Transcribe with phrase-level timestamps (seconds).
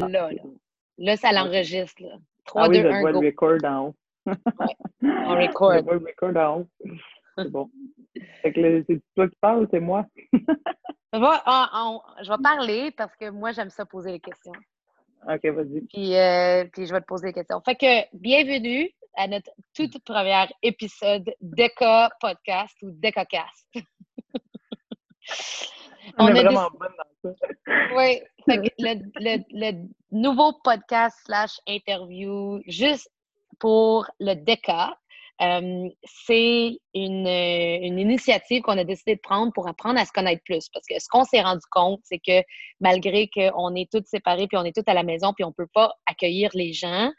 [0.00, 0.42] Ah, là, là.
[0.98, 2.16] Là, ça l'enregistre, là.
[2.46, 3.20] 3, ah oui, 2, je 1, vois go.
[3.20, 3.94] le record en haut.
[4.26, 4.34] Ouais,
[5.02, 5.82] on Je record.
[5.84, 6.68] vois le record en haut.
[7.38, 7.70] C'est bon.
[8.42, 10.04] Fait que là, c'est toi qui parles ou c'est moi?
[10.32, 14.52] Je vais, on- on- je vais parler parce que moi, j'aime ça poser les questions.
[15.28, 15.80] Ok, vas-y.
[15.82, 17.60] Puis, euh, puis je vais te poser des questions.
[17.64, 23.66] Fait que bienvenue à notre toute premier épisode d'Eca Podcast ou d'EcaCast.
[26.18, 26.92] On, est vraiment bonne
[27.24, 27.46] dans ça.
[27.96, 28.68] Oui, le,
[29.16, 33.10] le- le nouveau podcast slash interview juste
[33.58, 34.96] pour le DECA,
[35.40, 40.42] euh, c'est une, une initiative qu'on a décidé de prendre pour apprendre à se connaître
[40.44, 40.68] plus.
[40.68, 42.42] Parce que ce qu'on s'est rendu compte, c'est que
[42.80, 45.54] malgré qu'on est tous séparés, puis on est tous à la maison, puis on ne
[45.54, 47.10] peut pas accueillir les gens,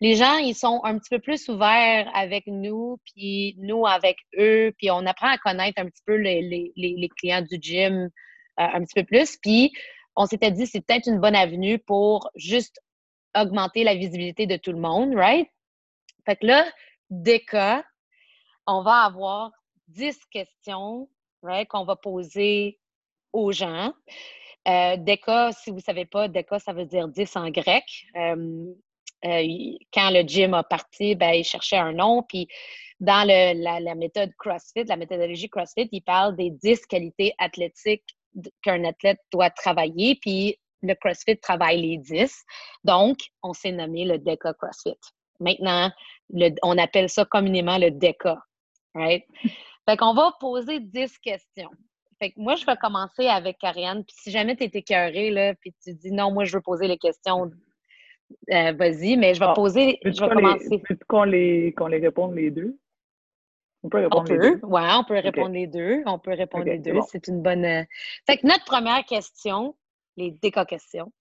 [0.00, 4.72] les gens, ils sont un petit peu plus ouverts avec nous, puis nous avec eux,
[4.76, 8.08] puis on apprend à connaître un petit peu les, clients du gym euh,
[8.56, 9.36] un petit peu plus.
[9.38, 9.72] Puis
[10.14, 12.80] on s'était dit, c'est peut-être une bonne avenue pour juste
[13.34, 15.48] augmenter la visibilité de tout le monde, right?
[16.24, 16.66] Fait que là,
[17.10, 17.84] des cas,
[18.66, 19.52] on va avoir
[19.88, 21.08] 10 questions,
[21.42, 22.78] right, qu'on va poser
[23.32, 23.92] aux gens.
[24.66, 27.84] Euh, Deka, si vous ne savez pas, Deka, ça veut dire 10 en grec.
[28.16, 28.74] Euh,
[29.22, 32.22] quand le gym a parti, ben, il cherchait un nom.
[32.22, 32.46] Puis
[33.00, 38.16] dans le- la, la méthode CrossFit, la méthodologie CrossFit, il parle des 10 qualités athlétiques
[38.62, 40.16] qu'un athlète doit travailler.
[40.20, 42.44] Puis le CrossFit travaille les 10.
[42.84, 44.98] Donc, on s'est nommé le DECA CrossFit.
[45.40, 45.90] Maintenant,
[46.30, 48.38] le- on appelle ça communément le DECA.
[48.94, 49.24] Right?
[49.88, 51.70] Fait qu'on va poser 10 questions.
[52.18, 54.04] Fait que moi, je vais commencer avec Ariane.
[54.04, 56.88] Puis si jamais tu es écœurée, là, puis tu dis non, moi, je veux poser
[56.88, 57.50] les questions,
[58.52, 60.68] euh, vas-y, mais je vais Ah, poser, je vais les- commencer.
[60.68, 62.78] veux-tu qu'on les, qu'on les réponde les deux?
[63.82, 64.66] On peut On répondre les peut, deux.
[64.66, 66.02] ouais, on peut répondre les deux.
[66.06, 66.92] On peut répondre les c'est deux.
[66.94, 67.02] bon.
[67.02, 67.64] C'est une bonne.
[67.64, 67.82] euh,
[68.26, 69.76] Fait que notre première question,
[70.16, 71.12] les déca questions,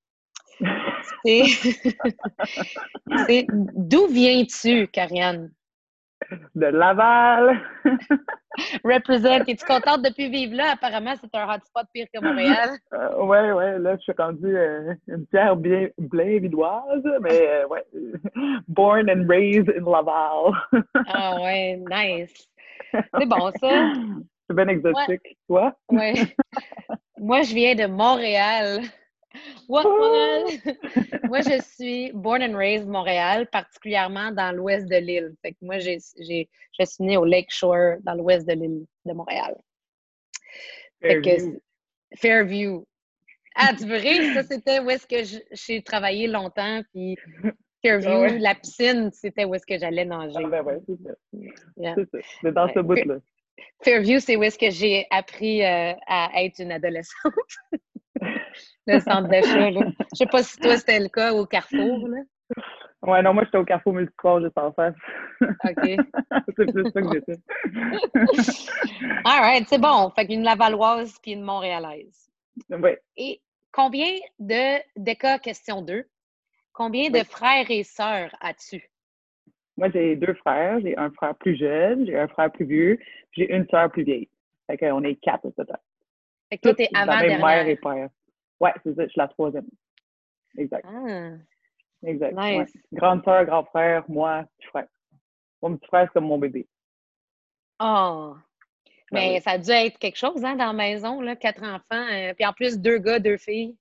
[1.25, 1.43] c'est
[3.27, 5.53] c'est d'où viens-tu, Karianne?
[6.55, 7.59] De Laval!
[8.83, 10.71] Represent, es-tu contente depuis vivre là?
[10.73, 12.69] Apparemment, c'est un hotspot pire que Montréal.
[12.93, 17.67] Euh, ouais, ouais, là, je suis rendue euh, une pierre bien, bien vidoise, mais euh,
[17.67, 17.83] ouais.
[18.69, 20.53] Born and raised in Laval.
[21.07, 22.47] Ah ouais, nice.
[22.91, 23.93] C'est bon ça.
[24.47, 25.37] C'est bien exotique.
[25.47, 25.75] Toi?
[25.89, 26.13] Ouais.
[27.19, 28.81] Moi, je viens de Montréal.
[29.67, 29.83] What,
[31.29, 35.35] moi, je suis born and raised Montréal, particulièrement dans l'ouest de l'île.
[35.41, 38.85] Fait que moi, j'ai, j'ai, je suis née au Lake Shore, dans l'ouest de l'île
[39.05, 39.55] de Montréal.
[41.01, 41.53] Fait que Fairview.
[42.11, 42.87] c'est- Fairview.
[43.55, 44.33] Ah, tu veux rire?
[44.33, 46.81] Ça, c'était où est-ce que j'ai travaillé longtemps.
[46.93, 47.17] Puis
[47.83, 48.39] Fairview, Ah ouais.
[48.39, 50.35] la piscine, c'était où est-ce que j'allais nager.
[50.43, 51.13] Ah, ben ouais, c'est ça.
[51.77, 51.95] Yeah.
[51.95, 52.17] C'est ça.
[52.41, 52.73] C'est dans Ouais.
[52.75, 53.15] ce bout-là.
[53.83, 57.33] Fairview, c'est où est-ce que j'ai appris euh, à être une adolescente.
[58.87, 59.81] le centre d'achat, là.
[60.13, 62.17] Je sais pas si toi, c'était le cas au Carrefour, là.
[63.01, 64.95] Ouais, non, moi, j'étais au Carrefour Multisport juste en face.
[65.41, 65.51] OK.
[66.57, 67.39] c'est plus ça que j'étais.
[69.25, 70.09] All right, c'est bon.
[70.15, 72.31] Fait qu'une Lavalloise puis une Montréalaise.
[72.69, 72.99] Ouais.
[73.17, 76.03] Et combien de, de cas, question 2,
[76.73, 77.25] combien de Oui.
[77.25, 78.89] frères et sœurs as-tu?
[79.77, 80.79] Moi, j'ai deux frères.
[80.81, 82.97] J'ai un frère plus jeune, j'ai un frère plus vieux,
[83.31, 84.29] puis j'ai une sœur plus vieille.
[84.67, 85.79] Fait qu'on est quatre au total.
[86.49, 87.67] Fait que toi, t'es même mère avant-dernière.
[87.67, 88.09] et père.
[88.59, 89.65] Ouais, c'est ça, je suis la troisième.
[90.57, 91.29] Exact, Ah,
[92.05, 92.35] exact.
[92.37, 92.73] Nice.
[92.73, 92.81] ouais.
[92.93, 94.87] Grande sœur, grand frère, moi, petit frère.
[95.61, 96.67] Mon petit frère, c'est comme mon bébé.
[97.79, 98.35] Oh.
[99.11, 99.41] Ben Mais oui.
[99.41, 102.07] ça a dû être quelque chose, hein, dans la maison, là, quatre enfants.
[102.11, 103.75] euh, puis en plus, deux gars, deux filles.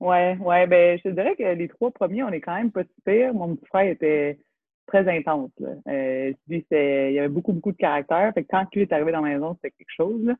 [0.00, 2.84] Ouais, ouais, ben, je te dirais que les trois premiers, on est quand même pas
[2.84, 3.32] si pire.
[3.34, 4.38] Mon petit frère était
[4.86, 5.70] très intense, là.
[5.88, 8.32] Euh, lui, il y avait beaucoup, beaucoup de caractère.
[8.34, 10.34] Fait que quand lui est arrivé dans la maison, c'était quelque chose, là.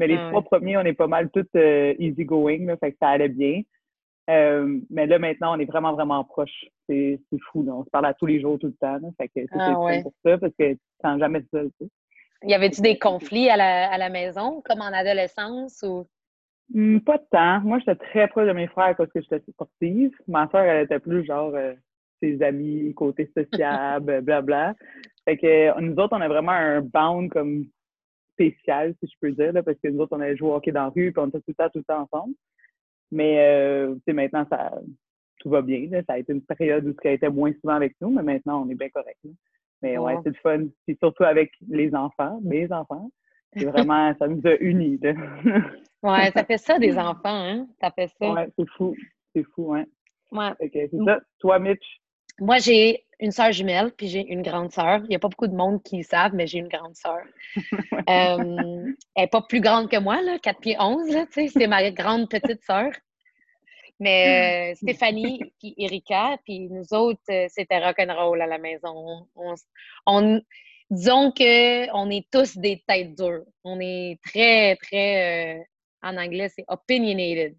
[0.00, 0.46] Mais les Ah trois ouais.
[0.50, 2.76] premiers, on est pas mal tous euh, easy going, là.
[2.78, 3.60] Fait que ça allait bien.
[4.30, 6.64] Euh, mais là, maintenant, on est vraiment, vraiment proches.
[6.88, 7.74] C'est c'est fou, là.
[7.74, 9.08] On se parle à tous les jours, tout le temps, là.
[9.18, 10.02] Fait que ça, Ah c'est fun ouais.
[10.02, 11.90] pour ça, parce que tu te sens jamais seul, tu sais.
[12.48, 15.82] Y avait-tu des conflits à la, à la maison, comme en adolescence?
[15.86, 16.06] Ou...
[16.72, 17.60] Hmm, pas de temps.
[17.60, 20.12] Moi, j'étais très proche de mes frères parce que j'étais sportive.
[20.26, 21.74] Ma soeur, elle était plus genre euh,
[22.22, 24.74] ses amis, côté sociable, blabla.
[25.26, 27.66] Fait que euh, nous autres, on a vraiment un bound comme
[28.44, 30.72] spécial, si je peux dire, là, parce que nous autres, on allait jouer au hockey
[30.72, 32.34] dans la rue, puis on était tout le temps, tout le temps ensemble.
[33.12, 34.72] Mais euh, maintenant, ça
[35.40, 35.88] tout va bien.
[35.90, 36.02] Là.
[36.06, 38.70] Ça a été une période où elle était moins souvent avec nous, mais maintenant, on
[38.70, 39.18] est bien correct.
[39.24, 39.30] là.
[39.82, 40.20] Mais ouais, Ouais.
[40.22, 40.66] c'est le fun.
[40.86, 43.10] Puis surtout avec les enfants, mes enfants.
[43.56, 44.98] C'est vraiment, ça nous a unis.
[45.02, 45.14] Là.
[46.02, 47.66] Ouais, ça fait ça des enfants, hein?
[47.80, 48.32] Ça fait ça.
[48.32, 48.94] Ouais, c'est fou.
[49.34, 49.84] C'est fou, hein.
[50.30, 50.50] Ouais.
[50.60, 51.20] Que c'est ça.
[51.40, 52.00] Toi, Mitch,
[52.40, 55.00] Moi, j'ai une sœur jumelle, puis j'ai une grande sœur.
[55.04, 57.22] Il n'y a pas beaucoup de monde qui le savent, mais j'ai une grande sœur.
[58.08, 58.38] Euh,
[59.14, 61.68] elle n'est pas plus grande que moi, là, 4 pieds 11, là, tu sais, c'est
[61.68, 62.90] ma grande petite sœur.
[64.00, 69.28] Mais euh, Stéphanie puis Erika, puis nous autres, euh, c'était rock'n'roll à la maison.
[70.06, 70.40] On,
[70.90, 73.44] disons que on est tous des têtes dures.
[73.62, 75.68] On est très, très,
[76.02, 77.54] en anglais, c'est opinionated.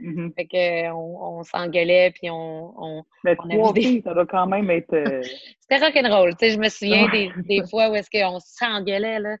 [0.00, 0.34] Mm-hmm.
[0.34, 2.74] Fait qu'on on, s'engueulait, puis on.
[2.76, 4.94] on Mais trois filles, ça doit quand même être.
[5.60, 6.34] C'était rock'n'roll.
[6.40, 9.36] Je me souviens des, des, fois où est-ce qu'on s'engueulait, là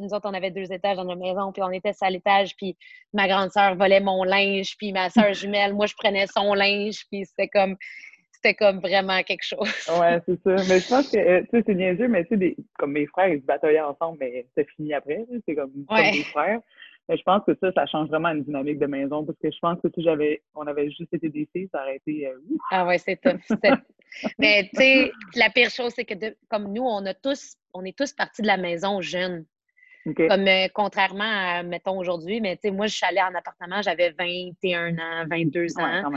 [0.00, 2.76] nous autres, on avait deux étages dans notre maison, puis on était à l'étage, puis
[3.12, 7.04] ma grande sœur volait mon linge, puis ma sœur jumelle, moi, je prenais son linge,
[7.10, 7.76] puis c'était comme
[8.32, 9.68] c'était comme vraiment quelque chose.
[10.00, 10.54] ouais, c'est ça.
[10.68, 13.28] Mais je pense que, euh, tu sais, c'est niaiseux, mais tu sais, comme mes frères,
[13.28, 15.24] ils se bataillaient ensemble, mais c'est fini après.
[15.44, 16.60] C'est comme, comme mes frères.
[17.08, 19.80] Je pense que ça, ça change vraiment une dynamique de maison parce que je pense
[19.80, 22.26] que si j'avais, on avait juste été des ça aurait été.
[22.26, 22.38] Euh,
[22.70, 23.38] ah ouais, c'est top.
[24.38, 26.14] Mais tu sais, la pire chose, c'est que
[26.48, 29.46] comme nous, on a tous, on est tous partis de la maison jeunes.
[30.14, 33.82] Comme euh, contrairement à, mettons, aujourd'hui, mais tu sais, moi, je suis allée en appartement,
[33.82, 36.12] j'avais 21 ans, 22 ans.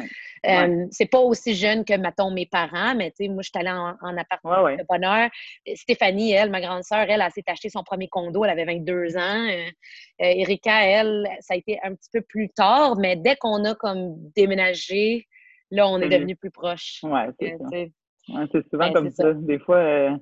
[0.47, 3.59] Euh, c'est pas aussi jeune que, mettons, mes parents, mais tu sais, moi, je suis
[3.59, 5.29] allée en, appartement de bonheur.
[5.75, 9.17] Stéphanie, elle, ma grande sœur, elle, elle, s'est acheté son premier condo, elle avait 22
[9.17, 9.47] ans.
[9.49, 9.69] Euh,
[10.19, 14.15] Erika, elle, ça a été un petit peu plus tard, mais dès qu'on a comme
[14.35, 15.27] déménagé,
[15.69, 16.09] là, on est mm-hmm.
[16.11, 16.99] devenu plus proches.
[17.03, 17.65] Ouais, c'est ça.
[18.29, 19.33] Ouais, c'est souvent ben, comme ça.
[19.33, 20.17] Des fois,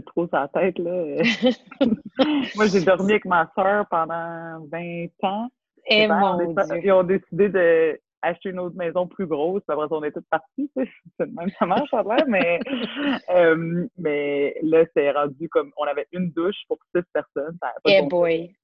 [0.00, 0.78] trop sa tête.
[0.78, 1.22] Là.
[2.56, 5.48] Moi, j'ai dormi avec ma soeur pendant 20 ans.
[5.86, 9.62] Et eh, mon Ils ont décidé d'acheter une autre maison plus grosse.
[9.68, 10.70] Après, on est toutes parties.
[10.76, 12.60] C'est même ça marche, ça mais,
[13.30, 17.58] euh, mais là, c'est rendu comme on avait une douche pour six personnes.
[17.86, 18.54] Eh boy!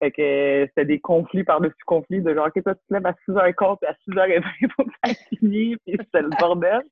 [0.00, 3.14] Fait que c'était des conflits par-dessus conflits de genre, OK, toi, tu te lèves à
[3.26, 6.82] 6h15 puis à 6h20, il faut que finisse, puis c'était le bordel.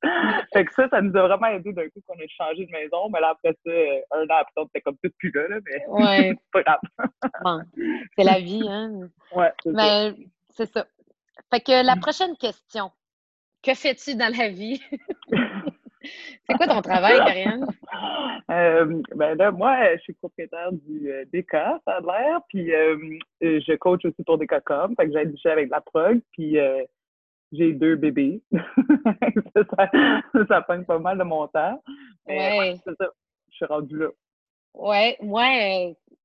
[0.53, 3.09] fait que ça, ça nous a vraiment aidé d'un coup qu'on ait changé de maison.
[3.09, 3.71] Mais là, après ça,
[4.17, 6.29] un an après, on était comme tout plus là, là mais ouais.
[6.29, 6.79] c'est pas grave.
[7.43, 7.61] bon,
[8.17, 9.09] c'est la vie, hein?
[9.33, 10.13] Ouais, c'est Mais
[10.49, 10.85] c'est ça.
[11.49, 12.91] Fait que la prochaine question.
[13.63, 14.81] Que fais-tu dans la vie?
[16.49, 17.67] C'est quoi ton travail, Karianne?
[18.49, 23.19] Euh, ben là, moi, je suis propriétaire du euh, DK, ça a l'air, puis euh,
[23.41, 26.57] je coach aussi pour DKCOM, fait que j'ai du avec la prog, puis
[27.51, 28.41] j'ai deux bébés.
[29.53, 29.89] ça,
[30.47, 31.83] ça, prend pas mal de mon temps.
[32.25, 32.77] ouais.
[32.85, 33.09] c'est ça,
[33.49, 34.07] je suis rendue là.
[34.73, 35.43] Ouais, moi,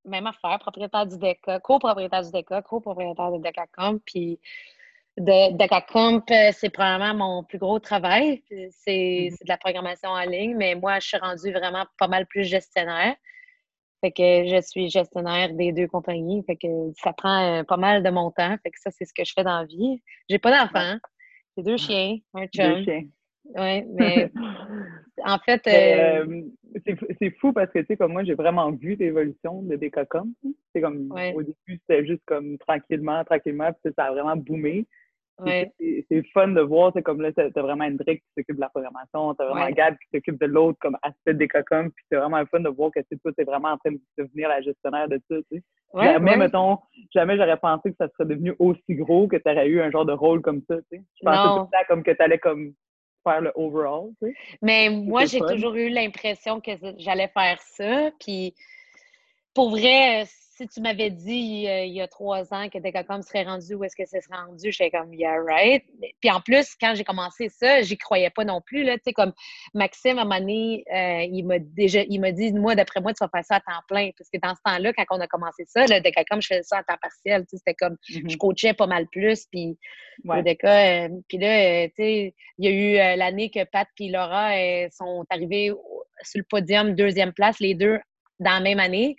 [0.04, 4.38] même affaire, propriétaire du DECA, copropriétaire du DECA, copropriétaire de DECACOM, puis
[5.18, 8.42] de, de euh, c'est probablement mon plus gros travail.
[8.50, 8.68] Mm-hmm.
[8.70, 12.44] C'est de la programmation en ligne, mais moi, je suis rendue vraiment pas mal plus
[12.44, 13.14] gestionnaire.
[14.00, 16.42] Fait que je suis gestionnaire des deux compagnies.
[16.44, 16.66] Fait que
[16.96, 18.56] ça prend euh, pas mal de mon temps.
[18.62, 20.02] Fait que ça, c'est ce que je fais dans la vie.
[20.28, 20.98] J'ai pas d'enfants.
[21.56, 22.74] J'ai deux chiens, un chum.
[22.74, 23.04] Deux chiens.
[23.44, 24.30] Oui, mais
[25.24, 25.66] en fait.
[25.66, 26.42] Euh,
[27.20, 30.32] c'est fou parce que, tu sais, comme moi, j'ai vraiment vu l'évolution de Decacom.
[30.74, 34.86] C'est comme, au début, c'était juste comme tranquillement, tranquillement, puis ça a vraiment boomé.
[35.44, 38.68] C'est fun de voir, c'est comme là, t'as as vraiment Hendrik qui s'occupe de la
[38.68, 42.44] programmation, t'as vraiment Gab qui s'occupe de l'autre comme aspect des cocons, puis c'est vraiment
[42.46, 45.36] fun de voir que toi, t'es vraiment en train de devenir la gestionnaire de ça,
[45.50, 45.62] tu sais.
[45.94, 46.78] jamais, mettons,
[47.12, 50.12] jamais j'aurais pensé que ça serait devenu aussi gros que t'aurais eu un genre de
[50.12, 51.02] rôle comme ça, tu sais.
[51.20, 52.74] Je pensais tout ça comme que t'allais comme
[53.24, 54.34] faire le overall, tu sais.
[54.60, 58.54] Mais moi, j'ai toujours eu l'impression que j'allais faire ça, puis
[59.54, 60.26] pour vrai,
[60.62, 63.84] si tu m'avais dit euh, il y a trois ans que Decacom serait rendu où
[63.84, 65.84] est-ce que ce serait rendu, j'étais comme, yeah, right.
[66.20, 68.84] Puis en plus, quand j'ai commencé ça, j'y croyais pas non plus.
[68.84, 69.32] Là, comme
[69.74, 73.12] Maxime, à un moment donné, euh, il m'a déjà il m'a dit, moi, d'après moi,
[73.12, 74.10] tu vas faire ça à temps plein.
[74.16, 76.78] Parce que dans ce temps-là, quand on a commencé ça, le Decacom, je faisais ça
[76.78, 77.44] à temps partiel.
[77.48, 78.30] C'était comme, mm-hmm.
[78.30, 79.46] je coachais pas mal plus.
[79.50, 79.78] Puis
[80.24, 80.58] ouais.
[80.64, 82.70] Euh, puis là, tu sais, il y a
[83.14, 84.50] eu l'année que Pat et Laura
[84.90, 85.72] sont arrivés
[86.22, 87.98] sur le podium, deuxième place, les deux
[88.38, 89.16] dans la même année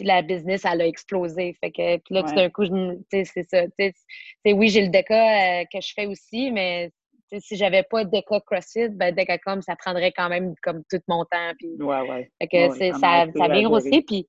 [0.00, 1.54] puis la business, elle a explosé.
[1.60, 2.64] Fait que, puis là, tout d'un coup,
[3.10, 3.64] c'est ça.
[4.46, 6.90] Oui, j'ai le DECA euh, que je fais aussi, mais
[7.38, 9.14] si j'avais pas DECA CrossFit, ben
[9.44, 11.52] comme ça prendrait quand même comme tout mon temps.
[11.58, 12.30] Puis, ouais, ouais.
[12.40, 14.00] Fait que ça, ça vient aussi.
[14.00, 14.26] Puis,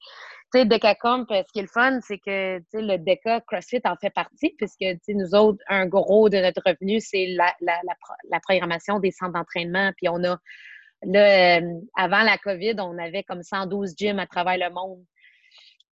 [0.54, 4.10] tu sais, DECACOM, ce qui est le fun, c'est que le DECA CrossFit en fait
[4.10, 7.80] partie, puisque nous autres, un gros de notre revenu, c'est la, la,
[8.30, 9.94] la, programmation des centres d'entraînement.
[9.96, 10.38] Puis on a,
[11.04, 15.06] là, euh, avant la COVID, on avait comme 112 gyms à travers le monde.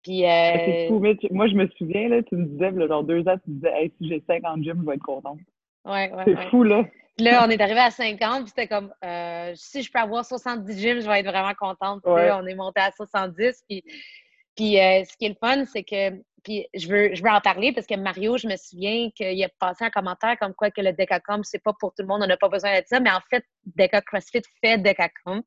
[0.03, 0.87] Puis, euh...
[0.87, 0.99] fou,
[1.31, 3.73] moi, je me souviens, là, tu me disais, là, genre deux ans, tu me disais,
[3.75, 5.39] hey, si j'ai 50 gyms, je vais être contente.
[5.85, 6.23] Ouais, ouais.
[6.25, 6.85] C'est fou, là.
[7.17, 10.23] Puis là, on est arrivé à 50, puis c'était comme, euh, si je peux avoir
[10.23, 12.01] 70 gyms, je vais être vraiment contente.
[12.01, 13.63] Puis là, on est monté à 70.
[13.67, 13.83] Puis,
[14.55, 16.11] puis euh, ce qui est le fun, c'est que,
[16.45, 19.49] puis je veux, je veux en parler parce que Mario, je me souviens qu'il a
[19.59, 22.27] passé un commentaire comme quoi que le Decacom, c'est pas pour tout le monde, on
[22.27, 23.43] n'a pas besoin de ça, mais en fait,
[23.75, 25.41] Deca CrossFit fait Decacom.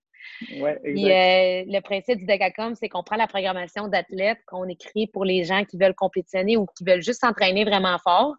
[0.59, 5.25] Ouais, euh, le principe du Decacom, c'est qu'on prend la programmation d'athlètes qu'on écrit pour
[5.25, 8.35] les gens qui veulent compétitionner ou qui veulent juste s'entraîner vraiment fort.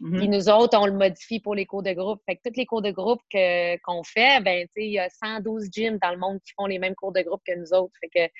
[0.00, 0.18] Mhm.
[0.18, 2.20] Puis nous autres, on le modifie pour les cours de groupe.
[2.26, 5.68] Fait que tous les cours de groupe que- qu'on fait, ben, il y a 112
[5.72, 7.94] gyms dans le monde qui font les mêmes cours de groupe que nous autres.
[8.00, 8.32] Fait que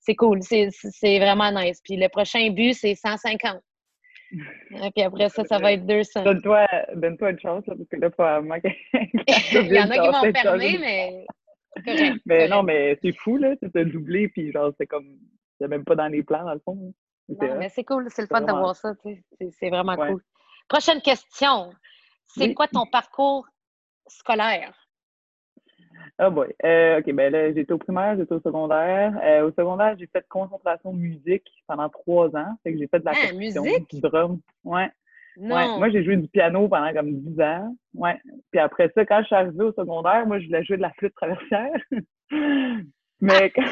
[0.00, 0.42] c'est cool.
[0.42, 1.80] C'est c'est vraiment nice.
[1.82, 3.60] Puis le prochain but, c'est 150.
[4.32, 6.24] Euh, Puis après ça, ça va être 200.
[6.24, 8.56] Donne-toi donne une chance, là, parce que là, probablement.
[9.52, 11.26] Il y en a qui vont fermer, mais
[11.84, 12.22] correct.
[12.26, 12.50] Mais correct.
[12.50, 13.56] non, mais c'est fou, là.
[13.56, 15.06] Tu t'as doublé, puis genre, c'est comme.
[15.60, 16.92] C'est même pas dans les plans, dans le fond.
[17.28, 19.50] Non, mais c'est cool, c'est le fun de vraiment- voir ça, tu sais.
[19.52, 20.10] C'est- vraiment Ouais.
[20.10, 20.22] cool.
[20.68, 21.72] Prochaine question.
[22.26, 22.54] C'est Oui.
[22.54, 23.46] quoi ton parcours
[24.08, 24.74] scolaire?
[26.18, 26.52] Ah boy.
[26.64, 29.18] Euh, OK, ben là, j'étais au primaire, j'étais au secondaire.
[29.22, 32.56] Euh, au secondaire, j'ai fait concentration musique pendant trois ans.
[32.62, 33.90] Fait que j'ai fait de la Ah, musique?
[33.90, 34.40] du drum.
[34.64, 34.90] Ouais.
[35.36, 35.56] Non.
[35.56, 35.78] Ouais.
[35.78, 37.76] Moi, j'ai joué du piano pendant comme 10 ans.
[37.94, 38.18] Ouais.
[38.50, 40.92] Puis après ça, quand je suis arrivée au secondaire, moi, je voulais jouer de la
[40.92, 41.74] flûte traversière.
[43.20, 43.64] Mais quand,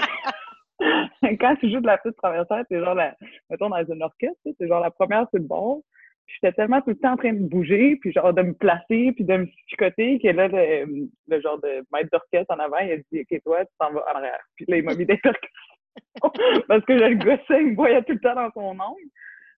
[1.40, 3.14] quand tu joues de la flûte traversière, c'est genre la,
[3.50, 5.81] mettons dans une orchestre, c'est genre la première sur le bord.
[6.26, 9.25] J'étais tellement tout le temps en train de bouger, puis genre de me placer, puis
[9.25, 12.97] de me chicoter, que là, le, le genre de maître d'orchestre en avant, il a
[12.97, 14.40] dit, OK, toi, tu t'en vas en arrière.
[14.57, 15.49] Puis là, il m'a mis des percussions.
[16.69, 19.02] Parce que je le gossais, il me voyait tout le temps dans son ongle.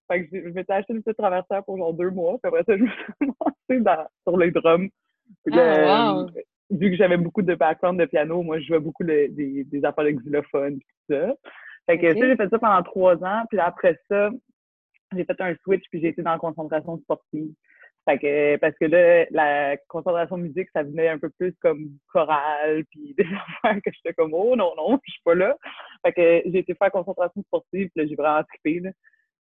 [0.07, 2.37] Fait que j'ai- je m'étais acheté une petite traversière pour genre deux mois.
[2.41, 3.05] Puis après ça, je me suis
[3.39, 4.89] lancée dans, sur les drums.
[5.45, 6.19] Puis Ah, wow.
[6.21, 6.27] euh,
[6.71, 9.85] vu que j'avais beaucoup de background de piano, moi, je jouais beaucoup le- des, des
[9.85, 11.33] affaires de xylophone puis tout ça.
[11.87, 13.43] Fait que ça, j'ai fait ça pendant trois ans.
[13.49, 14.29] Puis après ça,
[15.15, 17.51] j'ai fait un switch puis j'ai été dans la concentration sportive.
[18.07, 22.83] Fait que, parce que là, la concentration musique, ça venait un peu plus comme chorale,
[22.91, 25.55] puis des affaires que j'étais comme, oh non, non, je suis pas là.
[26.05, 28.91] Fait que j'ai été faire concentration sportive, puis là, j'ai vraiment trippé, là.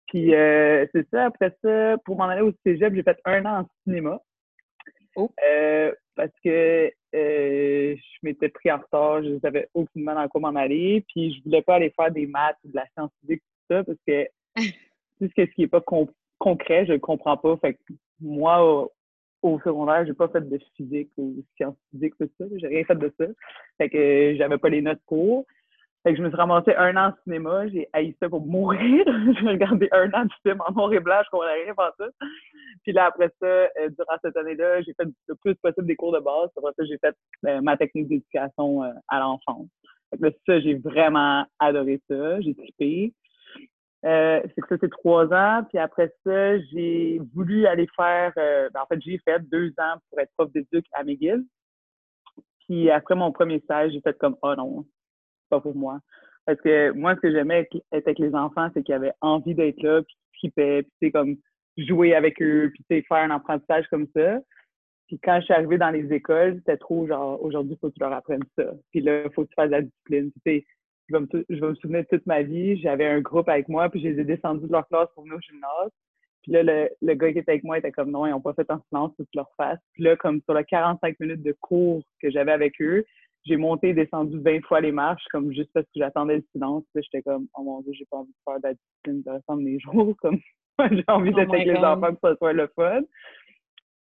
[0.08, 3.61] Puis euh, c'est ça, après ça, pour m'en aller au cégep, j'ai fait un an
[3.61, 4.20] en cinéma.
[5.16, 5.30] Oh.
[5.49, 10.58] Euh, parce que euh, je m'étais pris en retard, je savais aucunement dans quoi m'en
[10.58, 13.75] aller, puis je voulais pas aller faire des maths ou de la science physique, tout
[13.75, 14.26] ça, parce que
[15.20, 16.08] tout ce qui est pas con-
[16.38, 17.56] concret, je le comprends pas.
[17.58, 17.78] Fait que
[18.20, 18.92] moi, au,
[19.42, 22.44] au secondaire, j'ai pas fait de physique ou sciences physiques, tout ça.
[22.56, 23.26] J'ai rien fait de ça.
[23.78, 25.46] Fait que j'avais pas les notes pour.
[26.04, 27.66] Fait que je me suis ramassée un an en cinéma.
[27.68, 29.04] J'ai haï ça pour mourir.
[29.40, 31.23] j'ai regardé un an de film en noir et blanc.
[31.25, 32.04] Je comprenais rien par ça.
[32.82, 36.12] Puis là, après ça, euh, durant cette année-là, j'ai fait le plus possible des cours
[36.12, 36.50] de base.
[36.58, 39.66] Après ça, j'ai fait euh, ma technique d'éducation euh, à l'enfance.
[40.11, 42.38] Fait que là, ça, j'ai vraiment adoré ça.
[42.42, 43.14] J'ai trippé.
[44.04, 45.64] Euh, c'est que ça, c'est trois ans.
[45.70, 50.20] Puis après ça, j'ai voulu aller faire, ben, en fait, j'ai fait deux ans pour
[50.20, 51.46] être prof d'éduc à McGill.
[52.66, 54.84] Puis après mon premier stage, j'ai fait comme, oh non,
[55.48, 56.00] pas pour moi.
[56.46, 59.82] Parce que moi, ce que j'aimais être avec les enfants, c'est qu'ils avaient envie d'être
[59.82, 61.36] là, puis qu'ils puis tu sais, comme
[61.76, 64.40] jouer avec eux, puis tu sais, faire un apprentissage comme ça.
[65.06, 67.94] Puis quand je suis arrivée dans les écoles, c'était trop genre, aujourd'hui, il faut que
[67.94, 68.72] tu leur apprennes ça.
[68.90, 70.30] Puis là, il faut que tu fasses la discipline.
[70.32, 70.66] Tu sais,
[71.08, 72.80] je vais, me, souvenir de toute ma vie.
[72.80, 75.36] J'avais un groupe avec moi, puis je les ai descendus de leur classe pour venir
[75.36, 75.90] au gymnase.
[76.42, 78.54] Puis là, le, le gars qui était avec moi était comme non, ils n'ont pas
[78.54, 79.80] fait en silence, faut que tu leur fasses.
[79.92, 83.04] Puis là, comme sur les 45 minutes de cours que j'avais avec eux,
[83.44, 86.84] j'ai monté et descendu 20 fois les marches, comme juste parce que j'attendais le silence.
[86.94, 89.56] J'étais comme, oh mon Dieu, j'ai pas envie de faire de la discipline de restant
[89.56, 90.14] de mes jours.
[90.20, 90.40] Comme,
[90.90, 93.02] j'ai envie Oh d'être avec les enfants, que ça soit le fun.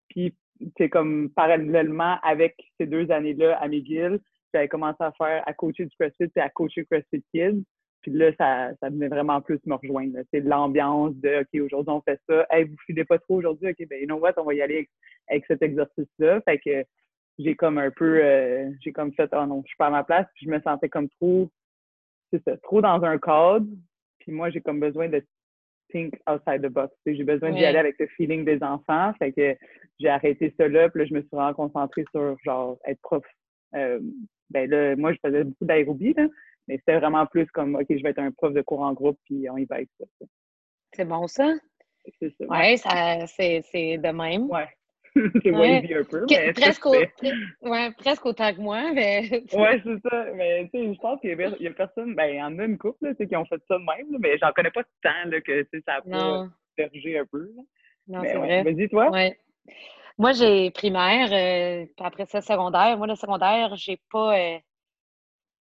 [0.10, 0.36] Puis,
[0.78, 4.20] c'est comme parallèlement avec ces deux années-là à McGill,
[4.54, 7.64] j'avais commencé à faire, à coacher du CrossFit et à coacher CrossFit Kids.
[8.02, 10.20] Puis là, ça, ça venait vraiment plus me rejoindre.
[10.32, 12.46] C'est l'ambiance de OK, aujourd'hui on fait ça.
[12.50, 14.76] Hey, vous filez pas trop aujourd'hui, OK, ben you know what, on va y aller
[14.76, 14.90] avec,
[15.28, 16.42] avec cet exercice-là.
[16.42, 16.84] Fait que
[17.40, 20.04] j'ai comme un peu euh, j'ai comme fait Oh non, je suis pas à ma
[20.04, 21.50] place, puis je me sentais comme trop
[22.32, 23.66] c'est ça, trop dans un cadre.
[24.20, 25.26] Puis moi, j'ai comme besoin de
[25.92, 26.94] think outside the box.
[27.06, 29.14] J'ai besoin d'y aller avec le feeling des enfants.
[29.18, 29.58] Fait que
[30.00, 33.24] j'ai arrêté ça là, puis là, je me suis vraiment concentrée sur genre être prof.
[33.76, 34.00] Euh,
[34.50, 36.28] ben là, moi, je faisais beaucoup d'aérobie, là,
[36.68, 39.20] mais c'était vraiment plus comme OK, je vais être un prof de cours en groupe,
[39.26, 40.06] puis on y va avec ça.
[40.94, 41.54] C'est bon, ça?
[42.20, 42.46] C'est ça.
[42.48, 44.50] Oui, ça, c'est, c'est de même.
[44.50, 44.68] Ouais.
[45.44, 45.76] c'est Ouais.
[45.76, 46.26] wavy un peu.
[46.30, 46.94] Mais presque, au-
[47.70, 49.22] ouais, presque autant que moi, mais.
[49.54, 50.26] Ouais, c'est ça.
[50.36, 52.64] Mais tu sais, je pense qu'il y, y a personne, ben, il y en a
[52.66, 55.10] une couple là, qui ont fait ça de même, là, mais j'en connais pas tant
[55.26, 57.52] là, que ça a pas un peu.
[57.56, 57.62] là.
[58.08, 58.62] non, Mais c'est ouais.
[58.62, 58.74] vrai.
[58.74, 59.10] Vas-y, toi.
[59.12, 59.40] Ouais.
[60.18, 62.98] Moi, j'ai primaire, euh, puis après ça, secondaire.
[62.98, 64.38] Moi, le secondaire, j'ai pas.
[64.38, 64.58] euh,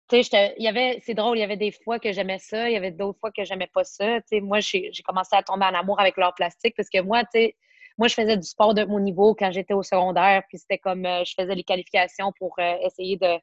[0.08, 2.38] tu sais, j'étais- il y avait, c'est drôle, il y avait des fois que j'aimais
[2.38, 4.20] ça, il y avait d'autres fois que j'aimais pas ça.
[4.20, 7.00] Tu sais, moi, j'ai j'ai commencé à tomber en amour avec l'art plastique parce que
[7.02, 7.56] moi, tu sais,
[7.98, 11.06] moi, je faisais du sport de mon niveau quand j'étais au secondaire, puis c'était comme,
[11.06, 13.38] euh, je faisais les qualifications pour euh, essayer de,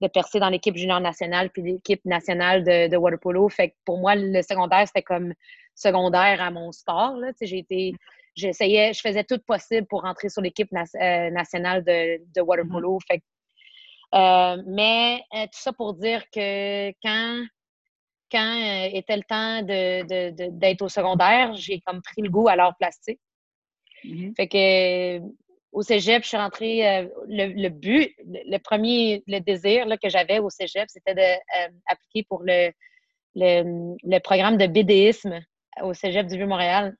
[0.00, 3.48] de percer dans l'équipe junior nationale puis l'équipe nationale de, de water polo.
[3.48, 5.34] Fait que pour moi, le secondaire, c'était comme
[5.74, 7.16] secondaire à mon sport.
[7.16, 7.32] Là.
[7.40, 7.94] J'ai été,
[8.34, 12.72] j'essayais, je faisais tout possible pour rentrer sur l'équipe euh, nationale de, de water Mhm.
[12.72, 12.98] polo.
[13.08, 13.24] Fait que
[14.14, 17.44] Euh, mais tout ça pour dire que quand,
[18.32, 18.54] quand
[18.92, 19.62] était le temps
[20.50, 23.20] d'être au secondaire, j'ai comme pris le goût à l'art plastique.
[24.04, 24.34] Mm-hmm.
[24.36, 25.18] Fait que
[25.72, 27.08] au cégep, je suis rentrée.
[27.28, 32.70] le, but, le, premier, le désir que j'avais au cégep, c'était d'appliquer pour le,
[33.36, 35.40] le, programme de BDisme
[35.82, 36.96] au cégep du Vieux-Montréal.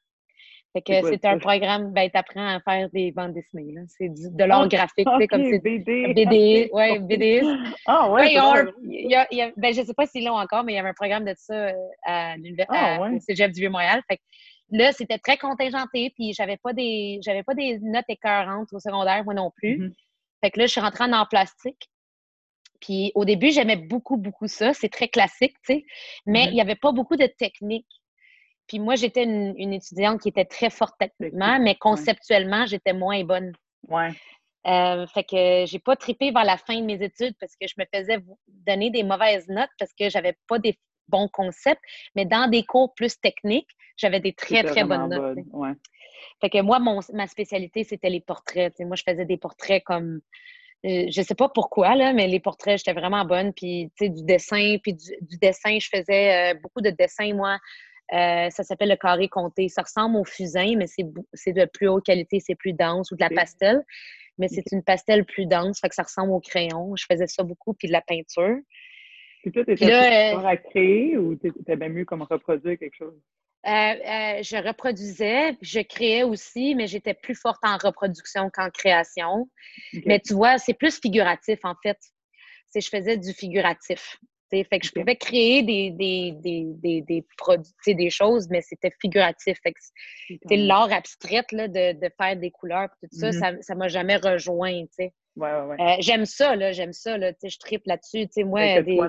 [0.73, 4.69] Fait que c'est un programme, ben, apprends à faire des bandes dessinées, C'est de l'art
[4.69, 6.15] graphique, sais, comme c'est BD.
[6.15, 7.43] BD, ouais, BD.
[7.87, 8.39] Ah, ouais.
[8.39, 11.35] ouais ben, je sais pas s'ils l'ont encore, mais il y avait un programme de
[11.37, 11.73] ça euh,
[12.05, 12.37] à,
[12.69, 14.01] ah, au Cégep du Vieux-Montréal.
[14.09, 14.23] Fait que
[14.71, 19.25] là, c'était très contingenté, puis j'avais pas des, j'avais pas des notes écœurantes au secondaire,
[19.25, 19.79] moi non plus.
[19.79, 19.95] Mm-hmm.
[20.43, 21.89] Fait que là, je suis rentrée en plastique.
[22.81, 24.73] Puis au début, j'aimais beaucoup, beaucoup ça.
[24.73, 25.85] C'est très classique, tu sais.
[26.27, 26.49] Mais mm-hmm.
[26.49, 28.01] il n'y avait pas beaucoup de techniques.
[28.67, 33.53] Puis moi, j'étais une, étudiante qui était très forte techniquement, mais conceptuellement, j'étais moins bonne.
[33.89, 34.11] Ouais.
[34.67, 37.75] Euh, fait que j'ai pas tripé vers la fin de mes études parce que je
[37.79, 40.79] me faisais donner des mauvaises notes parce que j'avais pas des
[41.11, 41.83] bons concepts,
[42.15, 45.39] mais dans des cours plus techniques, j'avais des très, très bonnes notes.
[46.41, 48.79] Fait que moi, mon, ma spécialité, c'était les portraits.
[48.81, 50.21] Moi, je faisais des portraits comme
[50.87, 53.53] euh, je sais pas pourquoi, là, mais les portraits, j'étais vraiment bonne.
[53.53, 57.59] Puis, tu sais, du dessin, puis du, dessin, je faisais euh, beaucoup de dessins, moi.
[58.13, 59.69] Euh, ça s'appelle le carré compté.
[59.69, 63.21] Ça ressemble au fusain, mais c'est de plus haute qualité, c'est plus dense, ou de
[63.21, 63.85] la pastel.
[64.39, 66.97] Mais c'est une pastel plus dense, fait que ça ressemble au crayon.
[66.97, 68.57] Je faisais ça beaucoup, puis de la peinture.
[69.43, 73.15] Puis toi, t'étais plus à créer ou t'aimais mieux comme reproduire quelque chose?
[73.67, 79.51] Euh, euh, je reproduisais, je créais aussi, mais j'étais plus forte en reproduction qu'en création.
[80.07, 81.99] Mais tu vois, c'est plus figuratif en fait.
[82.69, 84.19] C'est je faisais du figuratif.
[84.51, 89.59] Fait que je pouvais créer des, des, des, des, produits, des choses, mais c'était figuratif.
[89.63, 93.63] Fait que l'art abstrait là, de, de, faire des couleurs tout ça, mm-hmm.
[93.63, 94.83] ça, ne m'a jamais rejoint.
[95.37, 98.29] Ouais, ouais, euh, j'aime ça, là, j'aime ça, là, je tripe là-dessus.
[98.45, 99.01] Moi, des...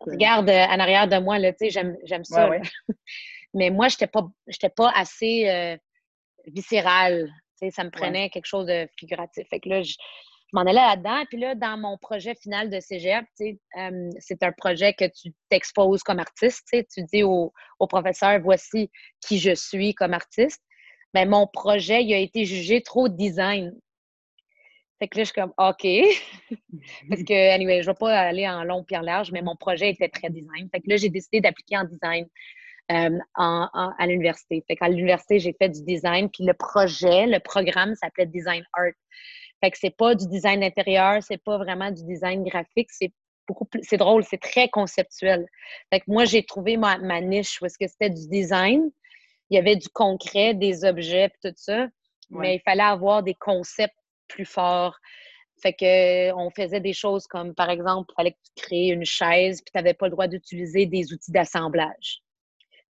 [0.00, 2.50] regarde en arrière de moi, là, j'aime, j'aime ça.
[3.54, 4.26] Mais moi, je n'étais pas,
[4.76, 5.76] pas assez euh,
[6.46, 7.30] viscérale.
[7.70, 9.46] Ça me prenait quelque chose de figuratif.
[9.48, 9.94] Fait que là, je,
[10.52, 11.24] m'en allais là-dedans.
[11.28, 16.02] Puis là, dans mon projet final de cégep, euh, c'est un projet que tu t'exposes
[16.02, 16.66] comme artiste.
[16.92, 20.62] Tu dis au, au, professeur, voici qui je suis comme artiste.
[21.14, 23.72] Mais ben, mon projet, il a été jugé trop design.
[25.02, 25.84] Fait que là, je suis comme, OK.
[27.08, 29.56] Parce que, anyway, je ne vais pas aller en long et en large, mais mon
[29.56, 30.68] projet était très design.
[30.72, 32.26] Fait que là, j'ai décidé d'appliquer en design.
[32.90, 34.62] Euh, à l'université.
[34.66, 38.92] Fait qu'à l'université, j'ai fait du design, puis le projet, le programme s'appelait Design Art.
[39.62, 43.10] Fait que c'est pas du design intérieur, c'est pas vraiment du design graphique, c'est
[43.48, 45.46] beaucoup plus, c'est drôle, c'est très conceptuel.
[45.90, 48.90] Fait que moi, j'ai trouvé ma, niche où est-ce que c'était du design,
[49.48, 51.86] il y avait du concret, des objets, tout ça,
[52.30, 53.94] mais il fallait avoir des concepts
[54.32, 54.98] plus forts.
[55.62, 59.04] Fait que on faisait des choses comme, par exemple, il fallait que tu crées une
[59.04, 62.22] chaise, puis tu n'avais pas le droit d'utiliser des outils d'assemblage.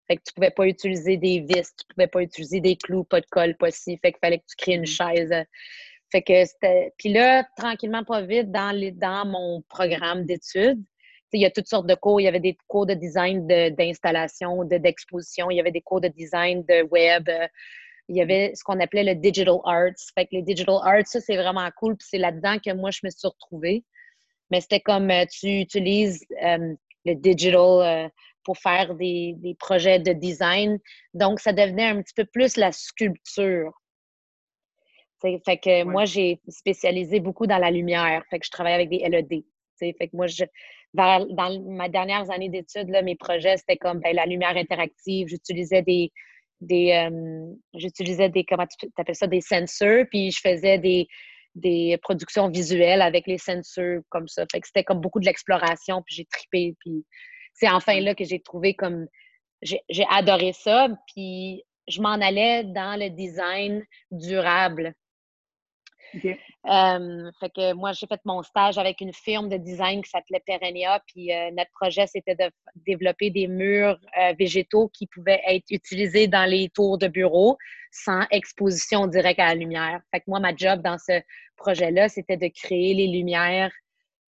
[0.07, 3.20] Fait que tu pouvais pas utiliser des vis, tu pouvais pas utiliser des clous, pas
[3.20, 3.98] de colle, pas si.
[3.98, 4.87] Fait qu'il fallait que tu crées une mm.
[4.87, 5.35] chaise.
[6.11, 6.92] Fait que c'était.
[6.98, 10.83] Puis là, tranquillement, pas vite, dans, les, dans mon programme d'études,
[11.33, 12.20] il y a toutes sortes de cours.
[12.20, 15.50] Il y avait des cours de design d'installation, d'exposition.
[15.50, 17.28] il y avait des cours de design de web.
[18.08, 19.94] Il y avait ce qu'on appelait le digital arts.
[20.14, 21.96] Fait que les digital arts, ça, c'est vraiment cool.
[21.96, 23.84] Puis c'est là-dedans que moi, je me suis retrouvée.
[24.50, 27.56] Mais c'était comme euh, tu utilises euh, le digital
[28.06, 28.08] euh,
[28.44, 30.78] pour faire des, des, projets de design.
[31.14, 33.72] Donc, ça devenait un petit peu plus la sculpture.
[35.22, 38.24] fait que moi, j'ai spécialisé beaucoup dans la lumière.
[38.30, 39.44] Fait que je travaille avec des LED.
[39.78, 40.44] Fait que moi, je,
[40.92, 41.26] dans,
[41.64, 45.28] ma dernière année d'études, mes projets, c'était comme ben, la lumière interactive.
[45.28, 46.12] J'utilisais des,
[46.62, 51.07] des euh, j'utilisais des, comment tu appelles ça, des sensors, puis je faisais des,
[51.55, 54.44] des productions visuelles avec les sensors comme ça.
[54.51, 57.05] Fait que c'était comme beaucoup de l'exploration, puis j'ai tripé, puis
[57.55, 59.07] c'est enfin là que j'ai trouvé comme
[59.62, 60.88] j'ai adoré ça.
[61.09, 64.94] Puis je m'en allais dans le design durable.
[66.14, 70.42] Euh, fait que moi, j'ai fait mon stage avec une firme de design qui s'appelait
[70.44, 71.03] Perenia.
[71.07, 76.29] Puis euh, notre projet, c'était de développer des murs euh, végétaux qui pouvaient être utilisés
[76.29, 77.57] dans les tours de bureau
[77.90, 80.01] sans exposition directe à la lumière.
[80.11, 81.20] Fait que moi, ma job dans ce
[81.57, 83.72] projet-là, c'était de créer les lumières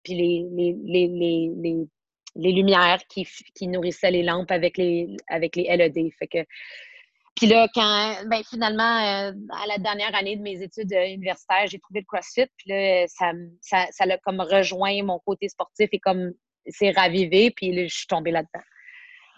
[0.03, 1.87] puis les, les, les,
[2.35, 6.11] les lumières qui, qui, nourrissaient les lampes avec les, avec les LED.
[6.19, 6.45] Fait que,
[7.35, 11.67] puis là, quand, ben, finalement, euh, à la dernière année de mes études euh, universitaires,
[11.67, 12.47] j'ai trouvé le CrossFit.
[12.57, 16.31] Puis là, ça, ça, ça a comme rejoint mon côté sportif et comme
[16.67, 17.51] c'est ravivé.
[17.51, 18.63] Puis là, je suis tombée là-dedans.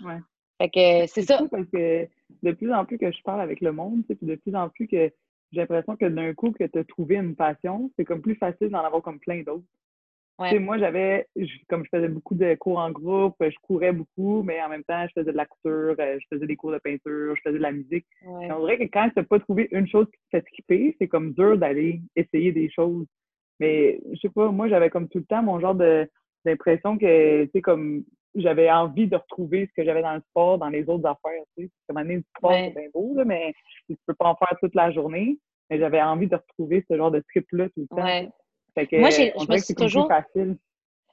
[0.06, 0.20] Ouais.
[0.60, 1.42] Fait que c'est ça.
[1.50, 2.08] Parce que
[2.44, 4.88] de plus en plus que je parle avec le monde, puis de plus en plus
[4.88, 5.12] que
[5.52, 8.70] j'ai l'impression que d'un coup que tu as trouvé une passion, c'est comme plus facile
[8.70, 9.66] d'en avoir comme plein d'autres.
[10.40, 11.28] Moi, j'avais,
[11.68, 15.06] comme je faisais beaucoup de cours en groupe, je courais beaucoup, mais en même temps,
[15.08, 17.64] je faisais de la couture, euh, je faisais des cours de peinture, je faisais de
[17.64, 18.06] la musique.
[18.24, 21.08] On dirait que quand tu n'as pas trouvé une chose qui te fait skipper, c'est
[21.08, 23.08] comme dur d'aller essayer des choses.
[23.60, 26.08] Mais je sais pas, moi, j'avais comme tout le temps mon genre de
[26.46, 28.04] d'impression que, tu sais, comme
[28.36, 31.64] j'avais envie de retrouver ce que j'avais dans le sport, dans les autres affaires, tu
[31.66, 31.72] sais.
[31.88, 33.54] Comme année du sport, c'est bien beau, là, mais
[33.90, 35.40] tu peux pas en faire toute la journée.
[35.70, 37.96] Mais j'avais envie de retrouver ce genre de trip-là tout le temps.
[38.94, 40.12] Moi, je me suis toujours...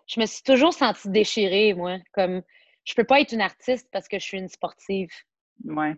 [0.07, 1.96] Je me suis toujours sentie déchirée, moi.
[2.12, 2.42] Comme,
[2.85, 5.09] je peux pas être une artiste parce que je suis une sportive.
[5.64, 5.94] Ouais.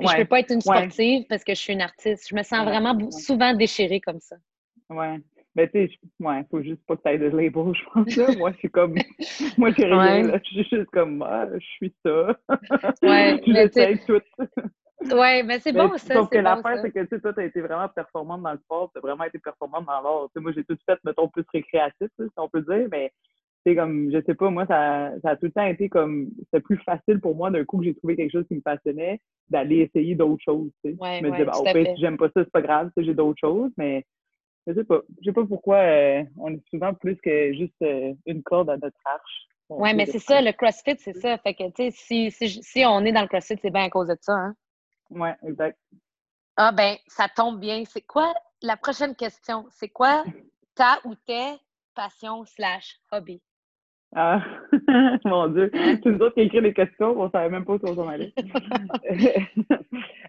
[0.00, 2.28] Je peux pas être une sportive parce que je suis une artiste.
[2.28, 4.36] Je me sens vraiment souvent déchirée comme ça.
[4.90, 5.18] Ouais.
[5.56, 8.36] Mais tu sais, ouais, faut juste pas que tu de label, je pense.
[8.36, 8.94] Moi, je suis comme.
[9.58, 10.38] moi, j'ai rien, là.
[10.44, 12.38] Je suis juste comme, ah, je suis ça.
[13.02, 13.40] Ouais.
[13.46, 14.20] J'essaie tout.
[15.00, 16.14] Oui, mais c'est bon, ça.
[16.14, 18.58] Sauf que l'affaire, c'est que tu sais, toi, tu as été vraiment performante dans le
[18.58, 20.28] sport, tu as vraiment été performante dans l'art.
[20.36, 23.12] Moi, j'ai tout fait, mettons, plus récréatif, si on peut dire, mais
[23.64, 26.60] c'est comme, je sais pas, moi, ça, ça a tout le temps été comme, c'était
[26.60, 29.78] plus facile pour moi d'un coup que j'ai trouvé quelque chose qui me passionnait, d'aller
[29.78, 30.96] essayer d'autres choses, tu sais.
[30.98, 33.14] Ouais, je me disais, bah, au fait, si j'aime pas ça, c'est pas grave, j'ai
[33.14, 34.04] d'autres choses, mais
[34.66, 35.00] je sais pas.
[35.20, 38.76] Je sais pas pourquoi euh, on est souvent plus que juste euh, une corde à
[38.76, 39.46] notre arche.
[39.70, 41.36] Oui, mais c'est ça, le CrossFit, c'est ça.
[41.38, 43.90] Fait que, tu sais, si, si, si, on est dans le CrossFit, c'est bien à
[43.90, 44.54] cause de ça, hein?
[45.10, 45.78] Oui, exact.
[46.56, 47.84] Ah ben, ça tombe bien.
[47.84, 49.66] C'est quoi la prochaine question?
[49.70, 50.24] C'est quoi
[50.74, 51.56] ta ou tes
[51.94, 53.40] passions slash hobby?
[54.14, 54.42] Ah,
[55.24, 55.70] mon Dieu.
[55.72, 58.32] C'est nous autres qui écrit les questions, on savait même pas où on allait.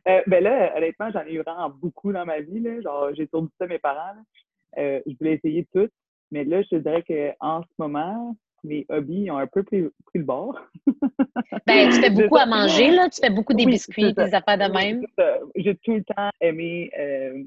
[0.07, 2.59] euh, ben là, honnêtement, j'en ai eu vraiment beaucoup dans ma vie.
[2.59, 2.81] Là.
[2.81, 4.21] Genre, j'ai tourné ça à mes parents.
[4.77, 5.87] Euh, je voulais essayer tout.
[6.31, 10.23] Mais là, je te dirais qu'en ce moment, mes hobbies ont un peu pris, le
[10.23, 10.59] bord.
[11.67, 13.09] ben, tu fais beaucoup à manger, là.
[13.09, 15.05] Tu fais beaucoup des biscuits, des affaires de même.
[15.55, 17.43] J'ai tout le temps aimé euh,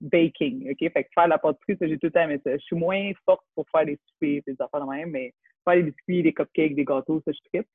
[0.00, 0.92] baking, OK?
[0.92, 2.52] Fait que faire la pâtisserie, j'ai tout le temps aimé ça.
[2.52, 5.32] Je suis moins forte pour faire des soupers, des affaires de même, mais
[5.64, 7.68] faire des biscuits, des cupcakes, des gâteaux, ça, je tripe.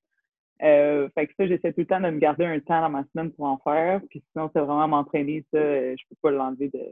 [0.64, 3.04] Euh, fait que ça, j'essaie tout le temps de me garder un temps dans ma
[3.12, 4.02] semaine pour en faire.
[4.10, 6.86] Puis sinon, c'est vraiment m'entraîner, ça, je peux pas l'enlever de,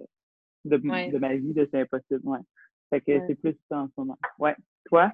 [0.65, 2.39] de, de, ma vie, c'est impossible, ouais.
[2.89, 4.17] Fait que c'est plus ça en ce moment.
[4.39, 4.55] Ouais.
[4.85, 5.11] Toi?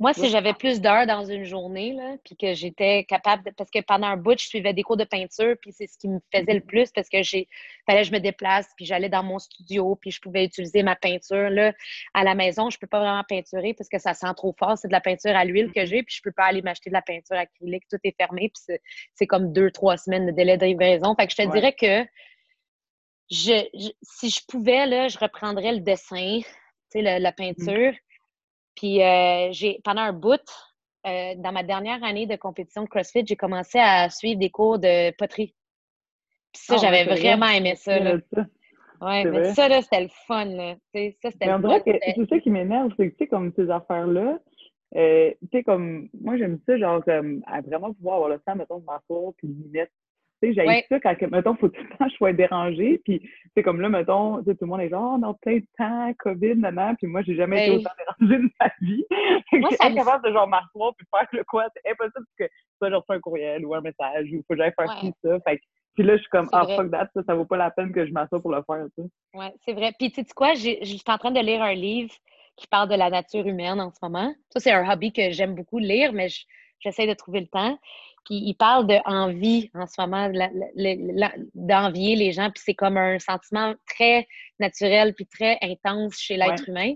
[0.00, 3.70] Moi, si j'avais plus d'heures dans une journée, là, puis que j'étais capable de, parce
[3.70, 6.18] que pendant un bout, je suivais des cours de peinture, puis c'est ce qui me
[6.34, 7.48] faisait le plus parce que j'ai
[7.86, 10.96] fallait que je me déplace, puis j'allais dans mon studio, puis je pouvais utiliser ma
[10.96, 11.48] peinture.
[11.48, 11.72] Là,
[12.12, 14.76] à la maison, je peux pas vraiment peinturer parce que ça sent trop fort.
[14.76, 16.94] C'est de la peinture à l'huile que j'ai, puis je peux pas aller m'acheter de
[16.94, 17.84] la peinture acrylique.
[17.88, 18.76] Tout est fermé, puis
[19.14, 21.14] c'est comme deux, trois semaines de délai de livraison.
[21.14, 22.04] Fait que je te dirais que
[23.30, 26.48] je, si je pouvais, là, je reprendrais le dessin, tu
[26.88, 27.34] sais, la, la mmh.
[27.34, 27.94] peinture.
[28.76, 30.40] Puis euh, j'ai pendant un bout,
[31.06, 34.78] euh, dans ma dernière année de compétition de CrossFit, j'ai commencé à suivre des cours
[34.78, 35.54] de poterie.
[36.52, 37.98] Puis ça, ah j'avais vraiment aimé ça.
[37.98, 38.18] Là.
[39.00, 40.74] Ouais, mais ça, là, c'était le fun, là.
[40.94, 41.80] ça, c'était le fun.
[41.84, 44.38] C'est ça qui m'énerve, c'est que, tu sais, comme ces affaires-là,
[44.96, 48.54] euh, tu sais, comme, moi, j'aime ça, genre, comme, à vraiment pouvoir avoir le temps,
[48.54, 49.92] mettons, de m'asseoir puis de m'y mettre
[50.46, 53.00] sais, j'ai ça quand, mettons, faut tout le temps que je sois dérangée.
[53.04, 56.12] Puis, c'est comme là, mettons, tout le monde est genre, oh, non, plein de temps,
[56.18, 56.94] COVID, maman.
[56.96, 59.04] Puis moi, j'ai jamais été autant dérangée de ma vie.
[59.52, 61.66] Moi, je suis incapable de genre m'asseoir puis faire le quoi.
[61.74, 62.44] C'est impossible que
[62.78, 65.38] soit je reçois un courriel ou un message ou faut que j'aille faire tout ça.
[65.46, 65.60] Fait
[65.94, 68.04] puis là, je suis comme, ah, fuck that, ça, ça vaut pas la peine que
[68.04, 69.04] je m'assoie pour le faire, tu
[69.34, 69.92] Oui, c'est vrai.
[69.96, 72.12] Puis, tu sais quoi, je suis en train de lire un livre
[72.56, 74.34] qui parle de la nature humaine en ce moment.
[74.50, 76.28] Ça, c'est un hobby que j'aime beaucoup lire, mais
[76.80, 77.78] j'essaie de trouver le temps.
[78.24, 80.30] Puis il parle d'envie en ce moment,
[81.54, 84.26] d'envier les gens, puis c'est comme un sentiment très
[84.58, 86.94] naturel puis très intense chez l'être humain.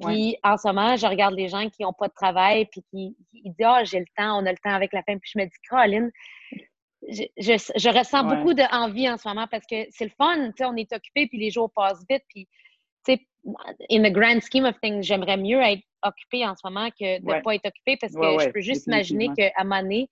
[0.00, 3.16] Puis en ce moment, je regarde les gens qui n'ont pas de travail, puis qui
[3.32, 5.16] ils disent Ah, j'ai le temps, on a le temps avec la fin.
[5.18, 6.10] Puis je me dis, Caroline,
[7.08, 10.64] je, je, ressens beaucoup d'envie en ce moment parce que c'est le fun, tu sais,
[10.64, 12.48] on est occupé, puis les jours passent vite, puis
[13.04, 13.26] tu sais,
[13.90, 17.24] in the grand scheme of things, j'aimerais mieux être occupé en ce moment que de
[17.24, 20.08] ne pas être occupé parce que je peux juste imaginer qu'à un moment donné,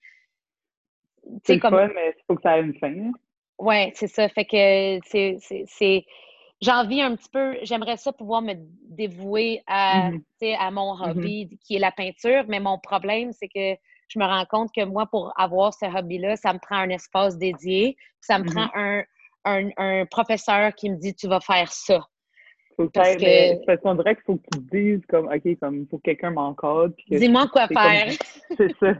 [1.45, 1.75] c'est comme...
[1.75, 2.89] fun, mais il faut que ça ait une fin.
[2.89, 3.13] Hein.
[3.59, 4.29] Oui, c'est ça.
[4.29, 6.05] Fait que c'est.
[6.63, 10.21] J'ai envie un petit peu, j'aimerais ça pouvoir me dévouer à, mmh
[10.59, 14.25] à mon mmh hobby qui est la peinture, mais mon problème, c'est que je me
[14.27, 18.39] rends compte que moi, pour avoir ce hobby-là, ça me prend un espace dédié, ça
[18.39, 19.03] me mmh prend un,
[19.47, 22.07] un, un, professeur qui me dit tu vas faire ça.
[22.89, 23.65] Parce, que...
[23.67, 26.31] parce qu'on dirait qu'il faut que tu dises comme OK, comme il faut que quelqu'un
[26.31, 26.95] m'encadre.
[27.09, 28.13] Dis-moi quoi faire.
[28.57, 28.95] C'est ça.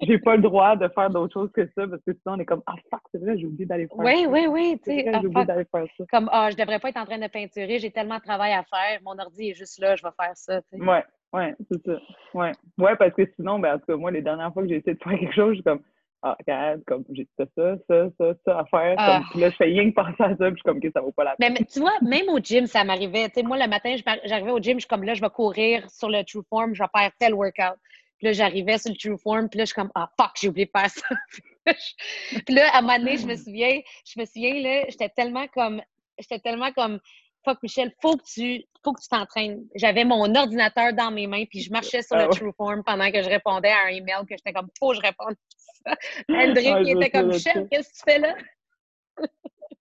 [0.00, 2.44] J'ai pas le droit de faire d'autre chose que ça parce que sinon on est
[2.44, 4.28] comme Ah fuck, c'est vrai, j'ai oublié d'aller faire oui, ça.
[4.28, 5.06] Oui, oui, oui.
[5.12, 6.04] Ah, j'ai oublié d'aller faire ça.
[6.10, 8.64] Comme Ah, je devrais pas être en train de peinturer, j'ai tellement de travail à
[8.64, 10.60] faire, mon ordi est juste là, je vais faire ça.
[10.72, 11.98] Oui, Ouais, ouais, c'est ça.
[12.34, 12.52] Ouais.
[12.78, 14.94] ouais, parce que sinon, ben, en tout cas, moi, les dernières fois que j'ai essayé
[14.94, 15.82] de faire quelque chose, je suis comme
[16.22, 18.96] ah, regarde, comme j'ai ça, ça, ça, ça, ça à faire.
[18.96, 19.22] Comme, Ah.
[19.30, 21.00] puis là, je fais rien que penser à ça, puis je suis comme, que ça
[21.00, 21.52] vaut pas la peine.
[21.52, 23.28] Mais, mais tu vois, même au gym, ça m'arrivait.
[23.28, 25.88] Tu sais, moi, le matin, j'arrivais au gym, je suis comme là, je vais courir
[25.90, 27.78] sur le True Form, je vais faire tel workout.
[28.18, 30.48] Puis là, j'arrivais sur le True Form, puis là, je suis comme, ah, fuck, j'ai
[30.48, 31.06] oublié de faire ça.
[32.46, 35.46] puis là, à un moment donné, je me souviens, je me souviens, là, j'étais tellement
[35.48, 35.82] comme,
[36.18, 36.98] j'étais tellement comme,
[37.46, 39.64] fuck, Michel, faut que tu, faut que tu t'entraînes.
[39.74, 42.36] J'avais mon ordinateur dans mes mains, puis je marchais sur Ah le ouais.
[42.38, 45.00] True Form pendant que je répondais à un email que j'étais comme, faut que je
[45.02, 45.34] réponde.
[46.28, 48.34] André, Ouais, qui était comme, Michel, qu'est-ce que tu fais là?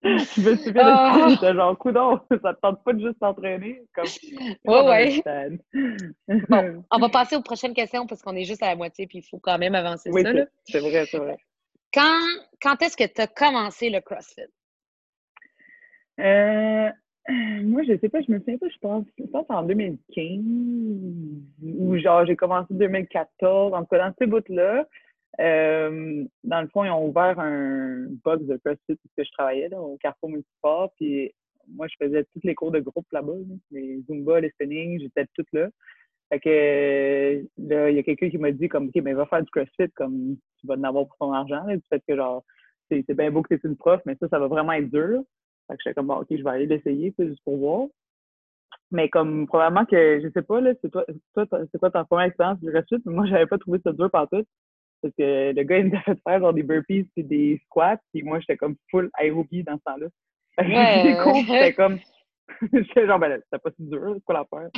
[0.02, 1.14] Je me Ah.
[1.16, 3.82] de ça, j'étais genre, coudon, ça te tente pas de juste t'entraîner?
[3.94, 4.04] Comme,
[4.66, 5.58] Ouais, ouais.
[6.48, 9.18] Bon, on va passer aux prochaines questions parce qu'on est juste à la moitié puis
[9.18, 10.32] il faut quand même avancer Oui, ça.
[10.32, 10.44] là.
[10.66, 11.36] c'est vrai, c'est vrai.
[11.92, 12.20] Quand,
[12.60, 14.42] quand est-ce que tu as commencé le CrossFit?
[16.20, 16.90] Euh,
[17.28, 20.40] moi, je sais pas, je me souviens pas, je pense, je pense en 2015
[21.62, 24.86] ou genre j'ai commencé en 2014, en tout cas dans ces bouts-là.
[25.40, 29.96] euh, dans le fond, ils ont ouvert un box de CrossFit où je travaillais au
[29.98, 30.92] Carrefour Multisport.
[30.96, 31.32] Puis
[31.68, 35.26] moi, je faisais tous les cours de groupe là-bas, là, les Zumba, les spinning, j'étais
[35.34, 35.68] toutes là.
[36.30, 39.26] Fait que euh, là, il y a quelqu'un qui m'a dit comme OK, ben va
[39.26, 41.64] faire du CrossFit comme tu vas en avoir pour ton argent.
[41.66, 42.44] Du fait que genre,
[42.90, 45.22] c'est bien beau que tu es une prof, mais ça, ça va vraiment être dur.
[45.68, 47.86] Fait que j'étais comme bon, OK, je vais aller l'essayer, juste pour voir.
[48.90, 52.60] Mais comme probablement que je sais pas, là, c'est toi, c'est quoi ta première expérience
[52.60, 54.44] du CrossFit, mais moi j'avais pas trouvé ça dur partout.
[55.02, 58.22] Parce que le gars, il nous fait faire genre des burpees puis des squats, puis
[58.22, 60.06] moi j'étais comme full aérobie dans ce temps-là.
[60.56, 61.02] Ouais.
[61.02, 61.98] puis j'étais comme
[62.72, 64.70] j'étais genre ben là, c'était pas si dur, c'est quoi l'affaire?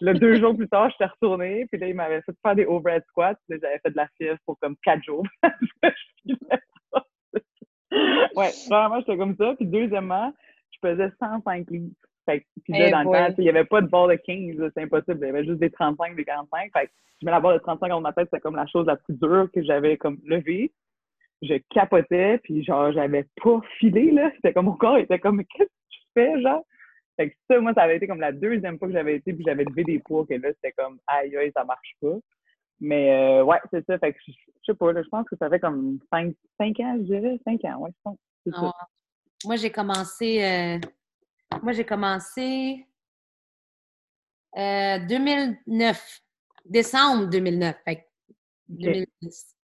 [0.00, 3.04] Là, deux jours plus tard, j'étais retournée, puis là, il m'avait fait faire des overhead
[3.08, 5.24] squats, puis là, j'avais fait de la fièvre pour comme quatre jours.
[8.36, 9.54] Ouais, vraiment, j'étais comme ça.
[9.56, 10.32] Puis deuxièmement,
[10.70, 11.94] je pesais 105 livres.
[12.24, 14.14] Fait que, puis là, Eh dans le temps, il n'y avait pas de barre de
[14.14, 15.18] 15, là, c'est impossible.
[15.22, 16.70] Il y avait juste des 35, des 45.
[16.72, 18.86] Fait que je mets la barre de 35 dans ma tête, c'était comme la chose
[18.86, 20.72] la plus dure que j'avais comme levée.
[21.42, 24.30] Je capotais, puis genre, j'avais pas filé, là.
[24.36, 26.64] C'était comme mon corps était comme, mais qu'est-ce que tu fais, genre?
[27.16, 29.44] Fait que ça, moi, ça avait été comme la deuxième fois que j'avais été, puis
[29.44, 32.16] j'avais levé des poids, que là, c'était comme, aïe, aïe, ça marche pas.
[32.80, 33.98] Mais euh, ouais, c'est ça.
[33.98, 36.78] Fait que je je sais pas, là, je pense que ça fait comme 5, cinq
[36.80, 37.40] ans, je dirais.
[37.44, 38.18] 5 ans, ouais, je pense.
[38.54, 38.72] Ah,
[39.44, 40.42] Moi, j'ai commencé.
[40.42, 40.78] euh,
[41.62, 42.86] moi, j'ai commencé.
[44.56, 46.20] euh, 2009.
[46.64, 47.76] Décembre 2009.
[47.84, 48.00] Fait que
[48.68, 49.56] 2010.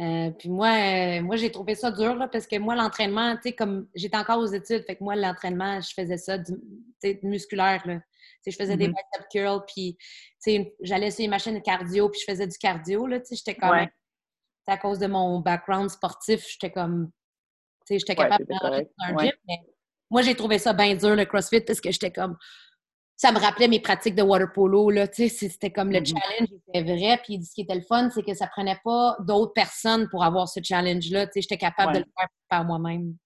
[0.00, 3.42] Euh, puis moi, euh, moi j'ai trouvé ça dur là, parce que moi, l'entraînement, tu
[3.42, 6.60] sais, comme j'étais encore aux études, fait que moi, l'entraînement, je faisais ça du, tu
[7.00, 7.86] sais, musculaire.
[7.86, 8.00] Là.
[8.50, 8.94] Je faisais des Mhm.
[8.94, 10.06] bicep curls, puis tu
[10.38, 13.06] sais, une- j'allais sur les machines de cardio, puis je faisais du cardio.
[13.06, 13.70] Là, tu sais, j'étais comme.
[13.70, 13.88] Ouais.
[14.66, 17.10] À cause de mon background sportif, j'étais comme.
[17.86, 19.58] Tu sais, j'étais capable c'était de rentrer dans un gym, mais
[20.10, 22.36] moi, j'ai trouvé ça bien dur, le CrossFit, parce que j'étais comme.
[23.16, 26.06] Ça me rappelait mes pratiques de water polo, là, tu sais, c'était comme le Mhm.
[26.06, 29.52] challenge était vrai, puis ce qui était le fun, c'est que ça prenait pas d'autres
[29.52, 33.16] personnes pour avoir ce challenge-là, tu sais, j'étais capable de le faire par moi-même.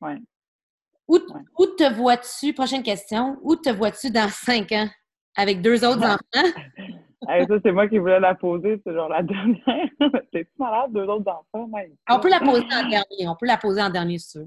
[0.00, 0.16] Ouais.
[1.08, 4.88] Où, te vois-tu, prochaine question, où te vois-tu dans cinq ans
[5.36, 6.48] avec deux autres enfants?
[7.28, 9.86] Hey, ça, c'est moi qui voulais la poser, c'est genre la dernière.
[10.32, 11.94] T'es-tu malade, deux autres enfants, même?
[12.10, 14.44] On peut la poser en dernier, on peut la poser en dernier, si tu.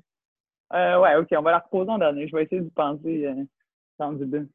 [0.73, 2.27] Euh, ouais, ok, on va la reposer en dernier.
[2.27, 3.45] Je vais essayer d'y penser euh,
[3.97, 4.49] dans du deux.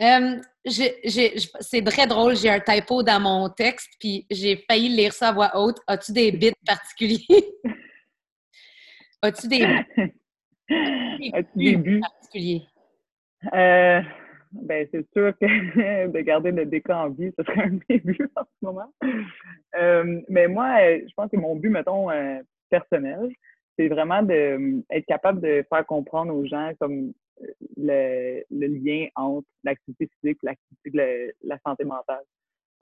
[0.00, 5.28] Euh, c'est très drôle, j'ai un typo dans mon texte, puis j'ai failli lire ça
[5.28, 5.78] à voix haute.
[5.86, 7.54] As-tu des bits particuliers?
[9.22, 9.84] As-tu des
[10.68, 12.00] des buts?
[12.00, 12.62] particuliers?
[13.52, 14.00] Euh,
[14.52, 18.42] ben, c'est sûr que de garder le DK en vie, ce serait un buts en
[18.42, 18.92] ce moment.
[19.76, 23.30] Euh, mais moi, euh, je pense que mon but, mettons, euh, personnel,
[23.78, 27.12] c'est vraiment de être capable de faire comprendre aux gens comme
[27.76, 32.24] le, le lien entre l'activité physique et l'activité de la, la santé mentale.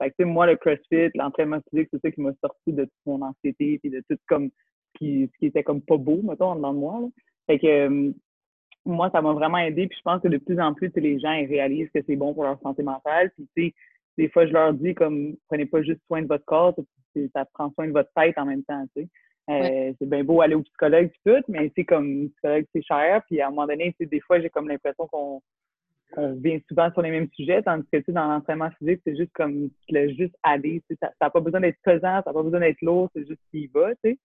[0.01, 3.21] Fait que, moi, le CrossFit, l'entraînement physique, c'est ça qui m'a sorti de toute mon
[3.21, 6.55] anxiété et de tout comme ce qui, ce qui était comme pas beau, mettons, en
[6.55, 6.99] dedans de moi.
[7.01, 7.07] Là.
[7.47, 8.11] Fait que euh,
[8.85, 9.87] moi, ça m'a vraiment aidé.
[9.87, 12.33] Puis je pense que de plus en plus, les gens ils réalisent que c'est bon
[12.33, 13.31] pour leur santé mentale.
[13.31, 13.73] Puis tu sais,
[14.17, 16.75] des fois, je leur dis comme prenez pas juste soin de votre corps,
[17.33, 18.85] ça prend soin de votre tête en même temps.
[18.95, 19.09] Tu sais.
[19.49, 22.83] Euh, C'est bien beau aller au psychologue et tout, mais c'est comme le psychologue, c'est
[22.83, 23.21] cher.
[23.27, 25.41] Puis à un moment donné, tu sais, des fois, j'ai comme l'impression qu'on
[26.17, 29.15] on revient souvent sur les mêmes sujets, tandis que tu sais, dans l'entraînement physique, c'est
[29.15, 30.81] juste comme tu laisses juste aller.
[30.89, 33.25] Tu sais, ça n'a pas besoin d'être pesant, ça n'a pas besoin d'être lourd, c'est
[33.27, 33.93] juste qu'il va.
[33.95, 34.19] Tu sais.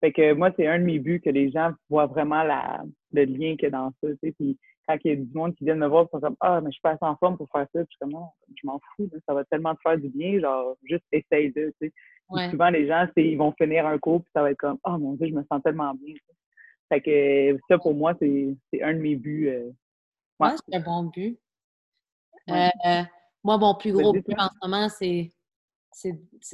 [0.00, 2.82] Fait que moi, c'est un de mes buts que les gens voient vraiment la,
[3.12, 4.08] le lien qu'il y a dans ça.
[4.08, 4.32] Tu sais.
[4.32, 4.58] Puis
[4.88, 6.70] quand il y a du monde qui vient me voir, ils sont comme Ah, mais
[6.70, 7.84] je suis pas assez en forme pour faire ça.
[7.84, 10.40] Puis je suis comme non, je m'en fous, ça va tellement te faire du bien,
[10.40, 11.72] genre juste essaye de.
[11.80, 11.92] Tu sais.
[12.30, 12.48] Ouais.
[12.50, 14.96] Souvent, les gens, c'est ils vont finir un cours, puis ça va être comme Oh
[14.98, 16.14] mon Dieu, je me sens tellement bien.
[16.14, 16.34] tu sais.
[16.88, 19.48] Fait que ça, pour moi, c'est un de mes buts.
[19.48, 19.70] euh,
[20.40, 20.48] Ouais.
[20.48, 21.38] Ouais, c'est un bon but.
[22.48, 22.70] Ouais.
[22.86, 23.02] Euh,
[23.44, 25.30] moi, mon plus gros but en ce moment, c'est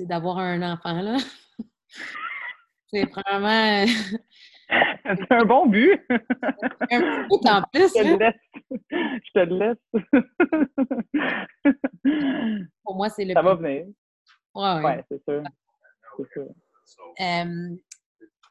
[0.00, 1.16] d'avoir un enfant, là.
[2.96, 3.86] c'est vraiment.
[5.04, 6.00] c'est un bon but.
[6.10, 7.92] un petit bout en plus.
[7.94, 8.16] Je te là.
[8.16, 8.40] laisse.
[9.24, 9.84] Je te laisse.
[12.84, 13.86] Pour moi, c'est le Ça va venir.
[14.54, 14.82] Ouais, ouais.
[14.82, 15.42] Ouais, c'est sûr.
[16.16, 16.48] C'est sûr.
[17.20, 17.76] Euh,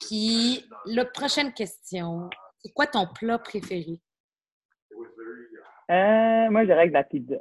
[0.01, 2.29] Puis, la prochaine question.
[2.59, 3.99] C'est quoi ton plat préféré?
[5.91, 7.35] Euh, moi, je dirais que la pizza.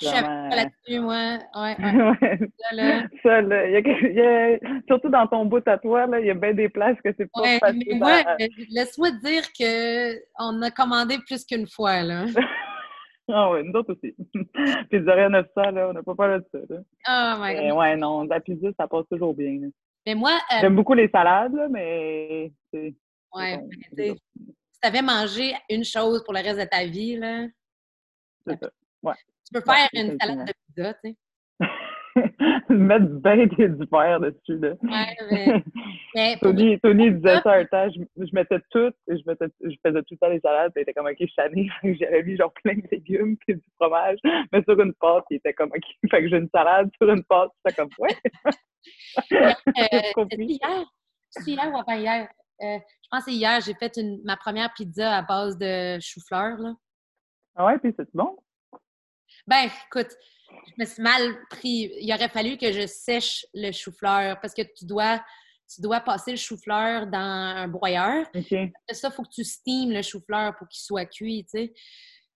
[0.00, 1.38] Je suis Vraiment, pas là-dessus, moi.
[1.54, 2.18] Ouais, ouais.
[2.22, 2.38] ouais.
[2.58, 3.02] Ça, là.
[3.22, 4.58] Ça, là, il y a y a-
[4.88, 7.42] surtout dans ton bout à toi, il y a bien des places que c'est pas
[7.42, 7.84] Ouais, facile.
[7.88, 12.24] mais moi, à- euh, laisse-moi te dire qu'on a commandé plus qu'une fois, là.
[13.28, 14.14] Ah ouais, nous autres aussi.
[14.88, 16.58] Pizzeria 900, là, on n'a pas peur de ça.
[16.70, 16.80] Là.
[17.08, 19.62] Oh my Mais ouais, non, la pizza, ça passe toujours bien.
[19.62, 19.66] là.
[20.06, 22.94] Mais moi, euh, J'aime beaucoup les salades, là, mais ouais,
[23.32, 24.14] bon, mais si
[24.80, 27.46] tu avais mangé une chose pour le reste de ta vie, là,
[28.46, 28.70] c'est ça.
[29.46, 31.16] Tu peux faire une salade de pizza, tu sais.
[32.70, 34.58] Mettre du beurre et du verre dessus.
[34.58, 34.72] Là.
[34.82, 35.62] Ouais,
[36.14, 40.02] mais, Tony, Tony disait ça un temps, je, je mettais tout, je, mettais, je faisais
[40.02, 42.74] tout le temps les salades, puis il était comme, OK, que J'avais mis genre plein
[42.74, 44.18] de légumes puis du fromage,
[44.52, 47.24] mais sur une pâte, il était comme, OK, fait que j'ai une salade sur une
[47.24, 48.16] pâte, c'était comme, ouais.
[49.32, 49.52] Euh,
[50.16, 50.84] c'était hier?
[51.30, 52.28] C'est hier ou avant-hier?
[52.62, 55.98] Euh, je pense que c'est hier, j'ai fait une, ma première pizza à base de
[56.00, 56.56] chou-fleur.
[56.58, 56.74] là.
[57.56, 58.36] Ah ouais, puis c'est bon?
[59.46, 60.08] Ben, écoute,
[60.66, 61.92] je me suis mal pris.
[62.00, 65.22] Il aurait fallu que je sèche le chou-fleur parce que tu dois,
[65.72, 68.26] tu dois passer le chou-fleur dans un broyeur.
[68.34, 71.74] Après ça, il faut que tu steames le chou-fleur pour qu'il soit cuit, tu sais.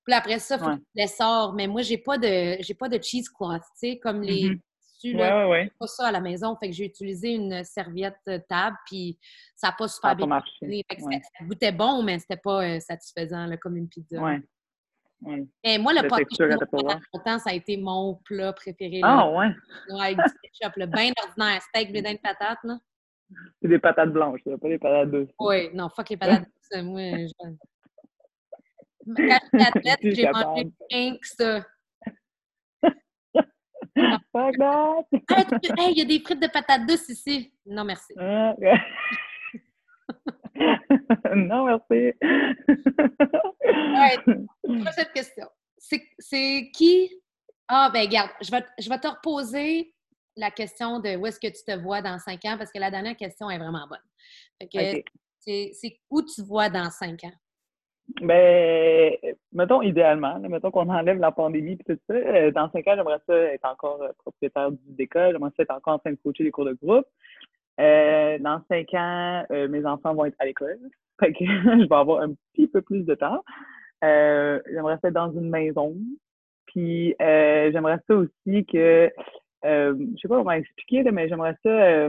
[0.04, 0.76] Puis après ça, il faut Ouais.
[0.76, 1.52] que tu sors.
[1.54, 4.60] Mais moi, j'ai pas de j'ai pas de cheesecloth, tu sais, comme les Mhm.
[4.80, 5.46] tissus, Ouais, là.
[5.46, 5.70] ouais, ouais.
[5.78, 6.56] pas ça à la maison.
[6.56, 8.16] Fait que j'ai utilisé une serviette
[8.48, 9.18] table, puis
[9.56, 10.84] ça n'a pas Ça super a bien pas marché.
[10.88, 14.20] Fait que ça, ça goûtait bon, mais c'était pas euh, satisfaisant, là, comme une pizza.
[15.22, 15.34] Ouais.
[15.34, 15.46] ouais.
[15.64, 17.00] Et moi, le bonne.
[17.12, 19.00] longtemps, ça a été mon plat préféré.
[19.02, 19.48] Ah Là, ouais,
[19.90, 21.62] Ouais, avec du ketchup, le bien ordinaire.
[21.62, 22.78] Steak, blé de patate, là.
[23.60, 25.30] c'est des patates blanches, là, pas des patates douces.
[25.38, 27.16] Oui, non, fuck les patates douces, moi.
[27.26, 27.32] Je...
[29.16, 31.64] Quand j'étais athlète, j'ai mangé rien que ça.
[34.32, 35.04] Fuck that!
[35.12, 35.44] Hey,
[35.78, 37.52] hey, il y a des frites de patates douces ici.
[37.66, 38.14] Non, merci.
[38.18, 38.54] Ah,
[41.34, 42.12] non, merci.
[44.84, 45.46] Prochaine question.
[45.78, 47.10] C'est qui?
[47.68, 49.94] Ah, ben regarde, je vais, je vais te reposer
[50.36, 52.90] la question de où est-ce que tu te vois dans cinq ans parce que la
[52.90, 53.98] dernière question est vraiment bonne.
[55.40, 57.32] C'est où tu te vois dans cinq ans?
[58.20, 59.14] Ben,
[59.52, 62.94] mettons idéalement, là, mettons qu'on enlève la pandémie et tout ça, euh, dans cinq ans,
[62.96, 66.18] j'aimerais ça être encore euh, propriétaire du décolle, j'aimerais ça être encore en train de
[66.22, 67.06] coacher les cours de groupe.
[67.80, 70.78] Euh, dans cinq ans, euh, mes enfants vont être à l'école,
[71.20, 73.42] fait que je vais avoir un petit peu plus de temps.
[74.04, 75.96] Euh, j'aimerais ça être dans une maison,
[76.66, 79.10] puis euh, j'aimerais ça aussi que,
[79.64, 82.08] euh, je sais pas comment expliquer, là, mais j'aimerais ça,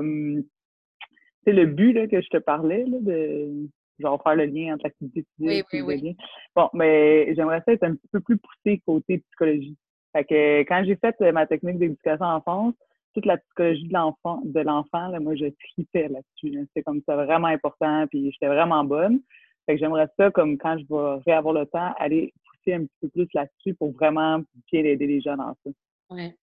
[1.44, 3.68] c'est le but là, que je te parlais, là, de
[4.00, 6.14] genre faire le lien entre l'activité physique Oui, et oui, le lien.
[6.56, 9.78] Bon, mais j'aimerais ça être un petit peu plus poussé côté psychologie.
[10.14, 12.74] Fait que quand j'ai fait ma technique d'éducation en enfance,
[13.14, 16.56] toute la psychologie de l'enfant, de l'enfant, là, moi, je tripais là-dessus.
[16.56, 16.62] là.
[16.68, 19.22] C'était comme ça vraiment important, puis j'étais vraiment bonne.
[19.66, 22.98] Fait que j'aimerais ça, comme quand je vais réavoir le temps, aller pousser un petit
[23.02, 24.40] peu plus là-dessus pour vraiment
[24.72, 25.72] bien aider les jeunes en ça.
[26.10, 26.36] Ouais.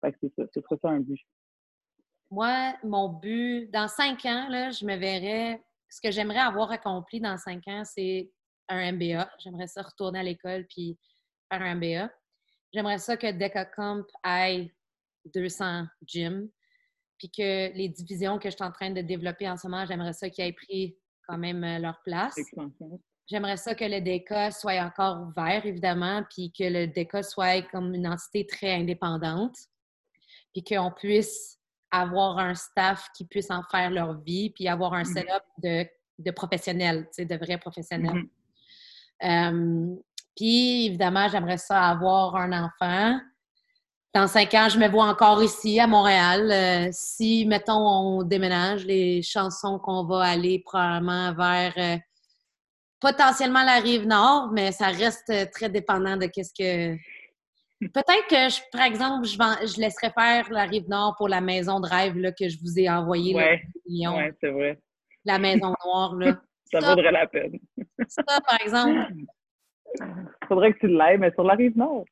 [0.00, 1.20] Fait que c'est ça, ce serait ça un but.
[2.30, 5.62] Moi, mon but, dans cinq ans, là, je me verrais.
[5.90, 8.30] Ce que j'aimerais avoir accompli dans cinq ans, c'est
[8.68, 9.30] un MBA.
[9.38, 10.98] J'aimerais ça retourner à l'école puis
[11.52, 12.10] faire un MBA.
[12.72, 14.72] J'aimerais ça que DecaComp aille
[15.34, 16.48] 200 gyms,
[17.18, 20.14] puis que les divisions que je suis en train de développer en ce moment, j'aimerais
[20.14, 22.34] ça qu'ils aient pris quand même euh, leur place.
[23.26, 27.94] J'aimerais ça que le DECA soit encore ouvert, évidemment, puis que le DECA soit comme
[27.94, 29.54] une entité très indépendante,
[30.52, 31.58] puis qu'on puisse
[31.90, 35.14] avoir un staff qui puisse en faire leur vie, puis avoir un Mhm.
[35.14, 35.86] setup de,
[36.18, 38.24] de professionnels, de vrais professionnels.
[39.22, 39.94] Mhm.
[39.94, 39.96] Euh,
[40.36, 43.20] puis, évidemment, j'aimerais ça avoir un enfant.
[44.14, 46.50] Dans cinq ans, je me vois encore ici, à Montréal.
[46.50, 47.72] Euh, si, mettons,
[48.18, 51.96] on déménage, les chansons qu'on va aller probablement vers euh,
[53.00, 56.94] potentiellement la rive nord, mais ça reste euh, très dépendant de qu'est-ce que.
[57.88, 61.80] Peut-être que, je, par exemple, je, je laisserais faire la rive nord pour la maison
[61.80, 64.78] de rêve là, que je vous ai envoyée, Ouais, ouais, c'est vrai.
[65.24, 66.14] la maison noire.
[66.16, 66.38] Là.
[66.70, 67.58] Ça Ça- vaudrait la peine.
[68.08, 69.10] Ça, par exemple,
[70.48, 72.04] Faudrait que tu l'ailles, mais sur la rive nord.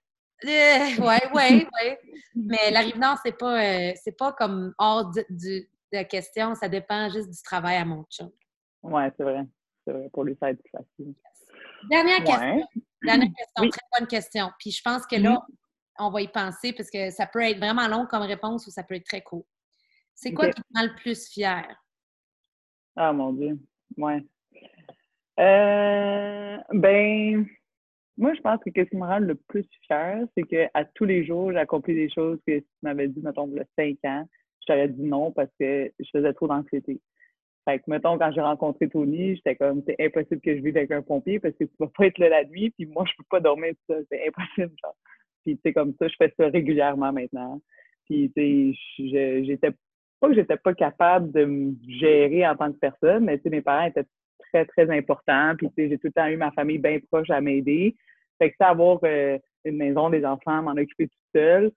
[0.45, 0.97] Ouais,
[1.35, 2.01] ouais, ouais.
[2.35, 5.61] Mais la rive nord, c'est pas, euh, c'est pas comme hors du, du-
[5.93, 6.55] de la question.
[6.55, 8.31] Ça dépend juste du travail à mon chum.
[8.83, 9.45] Ouais, c'est vrai.
[9.85, 11.15] C'est vrai, pour lui, ça va être plus facile.
[11.91, 12.69] Dernière question.
[13.03, 13.63] Dernière question.
[13.63, 13.71] Oui.
[13.71, 14.51] Très bonne question.
[14.59, 15.45] Puis je pense que là,
[15.99, 18.83] on va y penser parce que ça peut être vraiment long comme réponse ou ça
[18.83, 19.47] peut être très court.
[20.15, 21.67] C'est quoi qui te rend le plus fier?
[22.97, 23.59] Ah, mon Dieu.
[23.97, 24.25] Ouais.
[25.39, 27.47] Euh, ben,
[28.21, 31.25] moi, je pense que ce qui me rend le plus fier, c'est qu'à tous les
[31.25, 34.29] jours, j'accomplis des choses que si tu m'avais dit, mettons, il y a cinq ans,
[34.61, 37.01] je t'aurais dit non parce que je faisais trop d'anxiété.
[37.65, 40.91] Fait que, mettons, quand j'ai rencontré Tony, j'étais comme, c'est impossible que je vive avec
[40.91, 43.25] un pompier parce que tu vas pas être là la nuit, puis moi, je peux
[43.31, 44.01] pas dormir tout ça.
[44.11, 44.97] C'est impossible, genre.
[45.45, 47.61] Puis, tu sais, comme ça, je fais ça régulièrement maintenant.
[48.05, 49.71] Puis, tu sais, j'étais
[50.21, 53.51] pas que j'étais pas capable de me gérer en tant que personne, mais tu sais,
[53.51, 54.05] mes parents étaient
[54.53, 55.55] très, très importants.
[55.57, 57.97] Puis, tu sais, j'ai tout le temps eu ma famille bien proche à m'aider.
[58.41, 61.71] Fait que, ça, avoir euh, une maison, des enfants, m'en occuper toute seule,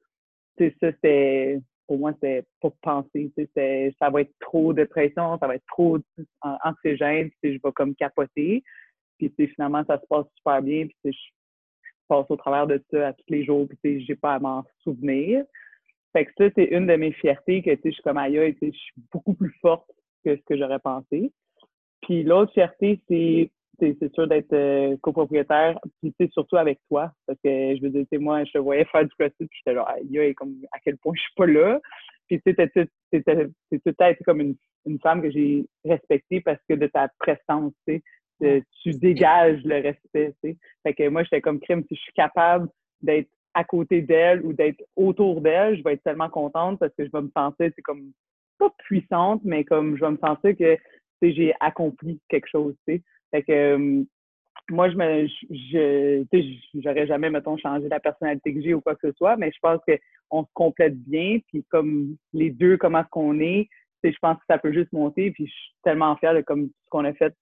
[0.57, 3.31] sais, ça, c'était, pour moi, c'est pas penser.
[3.99, 5.99] Ça va être trop de pression, ça va être trop
[6.41, 8.63] anxiogène, tu sais, je vais comme capoter.
[9.17, 10.87] Puis, finalement, ça se passe super bien.
[10.87, 11.31] Puis, sais, je
[12.07, 13.67] passe au travers de ça à tous les jours.
[13.83, 15.43] Puis, j'ai pas à m'en souvenir.
[16.13, 18.93] Fait que ça, c'est une de mes fiertés que, je suis comme ailleurs, je suis
[19.11, 19.89] beaucoup plus forte
[20.23, 21.31] que ce que j'aurais pensé.
[22.01, 23.49] Puis l'autre fierté, c'est
[23.79, 28.05] c'est sûr d'être euh, copropriétaire, puis c'est surtout avec toi, parce que je veux dire,
[28.19, 31.13] moi, je te voyais faire du crossfit, puis j'étais là, aïe, comme, à quel point
[31.15, 31.79] je suis pas là.
[32.27, 32.71] Puis tu sais,
[33.11, 34.55] c'est tout être comme une,
[34.85, 38.01] une femme que j'ai respectée parce que de ta prestance, tu
[38.81, 40.57] tu dégages le respect, tu.
[40.83, 42.67] Fait que moi, j'étais comme crime, si je suis capable
[43.01, 47.05] d'être à côté d'elle ou d'être autour d'elle, je vais être tellement contente parce que
[47.05, 48.11] je vais me sentir, c'est comme,
[48.57, 50.77] pas puissante, mais comme je vais me sentir que,
[51.21, 53.03] j'ai accompli quelque chose, tu sais.
[53.33, 54.03] Fait que euh,
[54.69, 56.23] moi, je me, je,
[56.75, 59.59] j'aurais jamais, mettons, changé la personnalité que j'ai ou quoi que ce soit, mais je
[59.61, 59.79] pense
[60.29, 63.67] qu'on se complète bien, puis comme les deux, comment est-ce qu'on est,
[64.03, 66.89] je pense que ça peut juste monter, puis je suis tellement fière de comme ce
[66.89, 67.33] qu'on a fait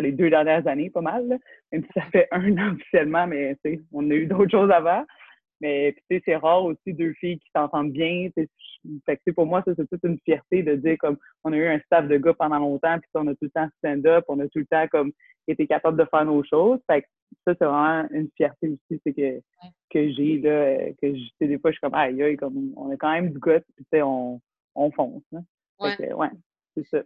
[0.00, 1.38] les deux dernières années, pas mal,
[1.72, 3.56] même si ça fait un an officiellement, mais
[3.92, 5.04] on a eu d'autres choses avant.
[5.60, 8.28] Mais tu sais, c'est rare aussi deux filles qui s'entendent bien.
[9.06, 11.66] Fait que, pour moi, ça, c'est toute une fierté de dire comme on a eu
[11.66, 14.48] un staff de gars pendant longtemps, puis on a tout le temps stand-up, on a
[14.48, 15.12] tout le temps comme
[15.48, 16.80] été capable de faire nos choses.
[16.90, 17.06] Fait que
[17.46, 19.40] ça, c'est vraiment une fierté aussi, c'est que,
[19.90, 22.96] que j'ai là, que je, des fois, je suis comme aïe, aïe, comme on a
[22.96, 24.40] quand même du goût, puis tu sais, on,
[24.74, 25.22] on fonce.
[25.34, 25.42] Hein.
[25.80, 26.30] Ouais, ouais
[26.76, 27.02] c'est ça.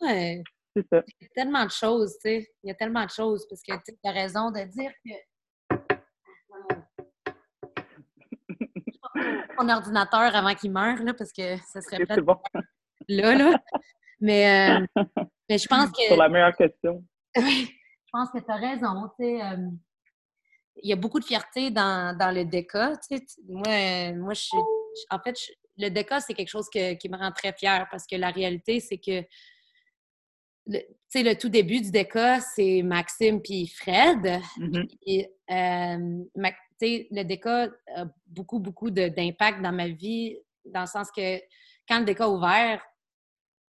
[0.00, 0.42] Ouais.
[0.76, 1.02] C'est ça.
[1.08, 2.46] Il y a tellement de choses, tu sais.
[2.62, 5.12] Il y a tellement de choses, parce que tu as raison de dire que
[9.58, 12.38] mon ordinateur avant qu'il meure, là, parce que ça serait peut bon.
[13.08, 13.58] là, là.
[14.20, 14.86] Mais, euh,
[15.48, 16.02] mais je pense que.
[16.08, 17.04] C'est la meilleure question.
[17.38, 19.10] Oui, je pense que tu as raison.
[19.20, 19.70] Euh,
[20.82, 22.92] il y a beaucoup de fierté dans, dans le DECA.
[23.46, 24.58] Moi, moi, je suis.
[25.10, 25.36] En fait,
[25.76, 28.80] le DECA, c'est quelque chose que, qui me rend très fière parce que la réalité,
[28.80, 29.22] c'est que.
[30.66, 30.80] Le,
[31.14, 34.40] le tout début du DECA, c'est Maxime puis Fred.
[34.58, 35.28] Mm-hmm.
[35.50, 36.24] euh,
[36.80, 41.38] le DECA a beaucoup, beaucoup d'impact dans ma vie, dans le sens que
[41.88, 42.82] quand le DECA a ouvert,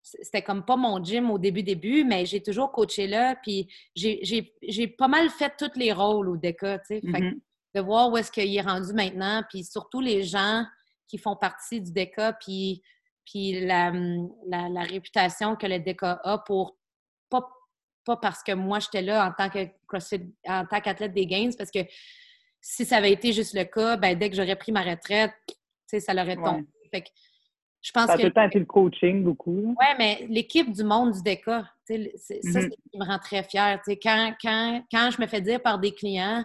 [0.01, 4.87] c'était comme pas mon gym au début, début, mais j'ai toujours coaché là, puis j'ai
[4.87, 6.99] pas mal fait tous les rôles au DECA, tu sais.
[7.01, 7.39] Mm-hmm.
[7.75, 10.65] De voir où est-ce qu'il est rendu maintenant, puis surtout les gens
[11.07, 12.81] qui font partie du DECA, puis,
[13.25, 13.91] puis la,
[14.47, 16.77] la, réputation que le DECA a pour
[17.29, 17.47] pas,
[18.05, 21.51] pas parce que moi j'étais là en tant que CrossFit, en tant qu'athlète des Games,
[21.57, 21.79] parce que
[22.69, 25.31] si ça avait été juste le cas, ben, dès que j'aurais pris ma retraite,
[25.85, 26.65] ça l'aurait tombé.
[26.91, 27.07] Fait que,
[27.81, 28.21] je pense ça a que...
[28.23, 29.73] tout le temps été le coaching beaucoup.
[29.79, 32.61] Oui, mais l'équipe du monde du DECA, ça, c'est mm-hmm.
[32.63, 33.81] ce qui me rend très fière.
[33.87, 36.43] Quand, quand, quand je me fais dire par des clients,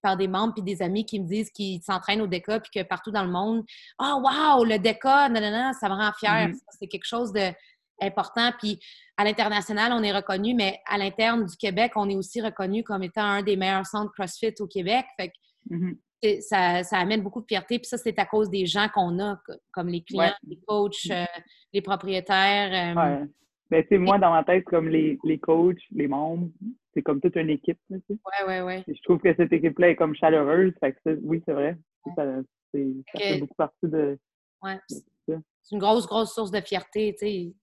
[0.00, 2.86] par des membres puis des amis qui me disent qu'ils s'entraînent au DECA puis que
[2.86, 3.64] partout dans le monde,
[3.98, 6.50] «Oh, wow, le DECA, non, non, non, ça me rend fière.
[6.50, 6.60] Mm-hmm.
[6.78, 8.52] C'est quelque chose d'important.
[8.60, 8.78] Puis
[9.16, 13.02] à l'international, on est reconnu, mais à l'interne du Québec, on est aussi reconnu comme
[13.02, 15.04] étant un des meilleurs centres CrossFit au Québec.
[15.18, 15.34] Fait que
[15.70, 16.40] Mm-hmm.
[16.82, 17.78] ça, amène beaucoup de fierté.
[17.78, 19.40] Puis ça, c'est à cause des gens qu'on a,
[19.72, 21.24] comme les clients, les coachs, euh,
[21.72, 22.94] les propriétaires.
[22.96, 23.26] Euh, ouais.
[23.70, 26.48] Ben, tu sais, moi, dans ma tête, comme les, les coachs, les membres,
[26.92, 27.78] c'est comme toute une équipe.
[27.90, 27.98] Oui,
[28.46, 28.84] oui, oui.
[28.86, 30.72] Je trouve que cette équipe-là est comme chaleureuse.
[30.80, 31.76] Fait que oui, c'est vrai.
[32.14, 32.24] Ça,
[32.72, 34.18] fait beaucoup partie de.
[34.62, 34.78] Ouais.
[34.88, 37.16] C'est une grosse, grosse source de fierté.
[37.18, 37.54] Tu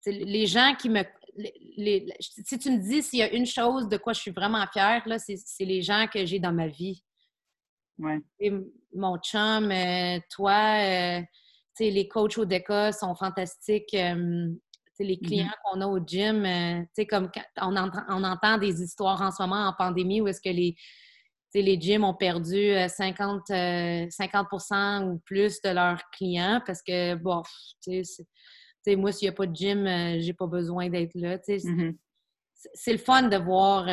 [0.00, 0.10] sais.
[0.12, 1.02] Les gens qui me.
[1.76, 4.64] Les, si tu me dis s'il y a une chose de quoi je suis vraiment
[4.72, 7.04] fière, c'est les gens que j'ai dans ma vie.
[7.98, 8.20] Ouais.
[8.94, 11.20] mon chum, euh, toi, euh,
[11.80, 13.94] les coachs au DECA sont fantastiques.
[13.94, 14.48] Euh,
[15.00, 15.26] les mm-hmm.
[15.26, 16.42] clients qu'on a au gym,
[17.08, 17.30] comme
[17.60, 20.74] on, entend, on entend des histoires en ce moment en pandémie où est-ce que les,
[21.54, 23.46] les gyms ont perdu 50,
[24.10, 24.46] 50
[25.04, 27.42] ou plus de leurs clients parce que, bon,
[28.96, 29.86] moi, s'il n'y a pas de gym,
[30.18, 31.36] j'ai pas besoin d'être là.
[31.36, 31.96] Mm-hmm.
[32.74, 33.86] C'est le fun de voir,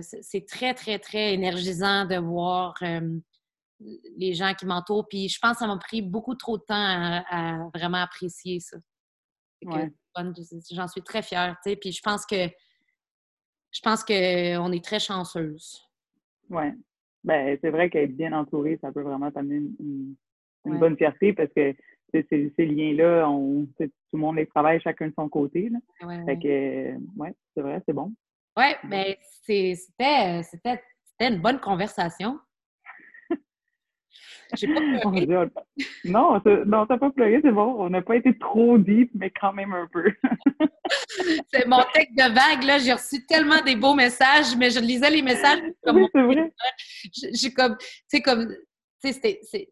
[0.00, 2.74] c'est très, très, très énergisant de voir
[4.16, 5.06] les gens qui m'entourent.
[5.08, 8.76] Puis je pense que ça m'a pris beaucoup trop de temps à, vraiment apprécier ça.
[10.72, 11.56] J'en suis très fière.
[11.64, 12.48] Puis je pense que
[13.72, 15.80] je pense qu'on est très chanceuse.
[16.50, 16.64] Oui.
[17.24, 20.16] Ben, c'est vrai qu'être bien entourée, ça peut vraiment t'amener une,
[20.64, 21.74] bonne fierté parce que
[22.12, 25.70] ces, liens-là, tout le monde les travaille chacun de son côté.
[25.70, 26.24] Là.
[26.26, 28.12] fait que, ouais, c'est vrai, c'est bon.
[28.56, 29.18] Oui, mais
[29.48, 30.80] ben, c'était
[31.20, 32.38] une bonne conversation.
[34.50, 34.56] Pas
[36.04, 37.76] non, non, t'as pas pleuré, c'est bon.
[37.78, 40.04] On n'a pas été trop deep, mais quand même un peu.
[41.52, 42.78] c'est mon texte de vague, là.
[42.78, 46.52] J'ai reçu tellement des beaux messages, mais je lisais les messages comme oui, c'est vrai.
[47.32, 48.54] J'ai comme, tu sais, comme,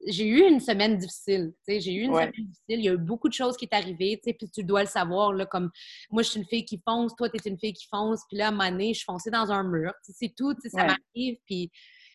[0.06, 1.52] j'ai eu une semaine difficile.
[1.68, 2.54] J'ai eu une semaine difficile.
[2.68, 5.32] Il y a eu beaucoup de choses qui sont arrivées, puis tu dois le savoir.
[5.32, 5.70] Là, comme
[6.10, 8.38] moi, je suis une fille qui fonce, toi, tu es une fille qui fonce, puis
[8.38, 9.92] là, à un moment donné, je foncée dans un mur.
[10.02, 11.38] C'est tout, ça m'arrive.
[11.46, 11.70] Puis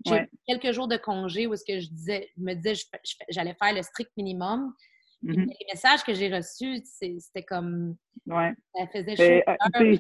[0.06, 2.74] j'ai eu quelques jours de congé où ce que je disais, je me disais
[3.30, 4.74] j'allais faire le strict minimum.
[5.24, 5.46] Mm-hmm.
[5.48, 7.96] Les messages que j'ai reçus, c'était comme.
[8.28, 8.54] Ouais.
[8.76, 9.52] Ça faisait chaud.
[9.82, 9.98] Euh,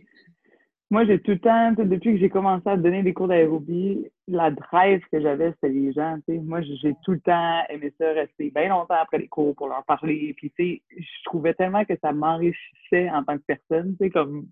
[0.91, 4.51] moi, j'ai tout le temps, depuis que j'ai commencé à donner des cours d'aérobie, la
[4.51, 6.17] drive que j'avais, c'était les gens.
[6.27, 9.83] Moi, j'ai tout le temps aimé ça, rester bien longtemps après les cours pour leur
[9.85, 10.35] parler.
[10.37, 13.97] Puis, je trouvais tellement que ça m'enrichissait en tant que personne.
[14.13, 14.47] Comme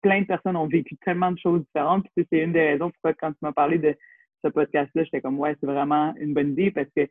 [0.00, 2.06] plein de personnes ont vécu tellement de choses différentes.
[2.16, 3.94] Puis, c'est une des raisons pourquoi, quand tu m'as parlé de
[4.44, 7.08] ce podcast-là, j'étais comme, ouais, c'est vraiment une bonne idée parce que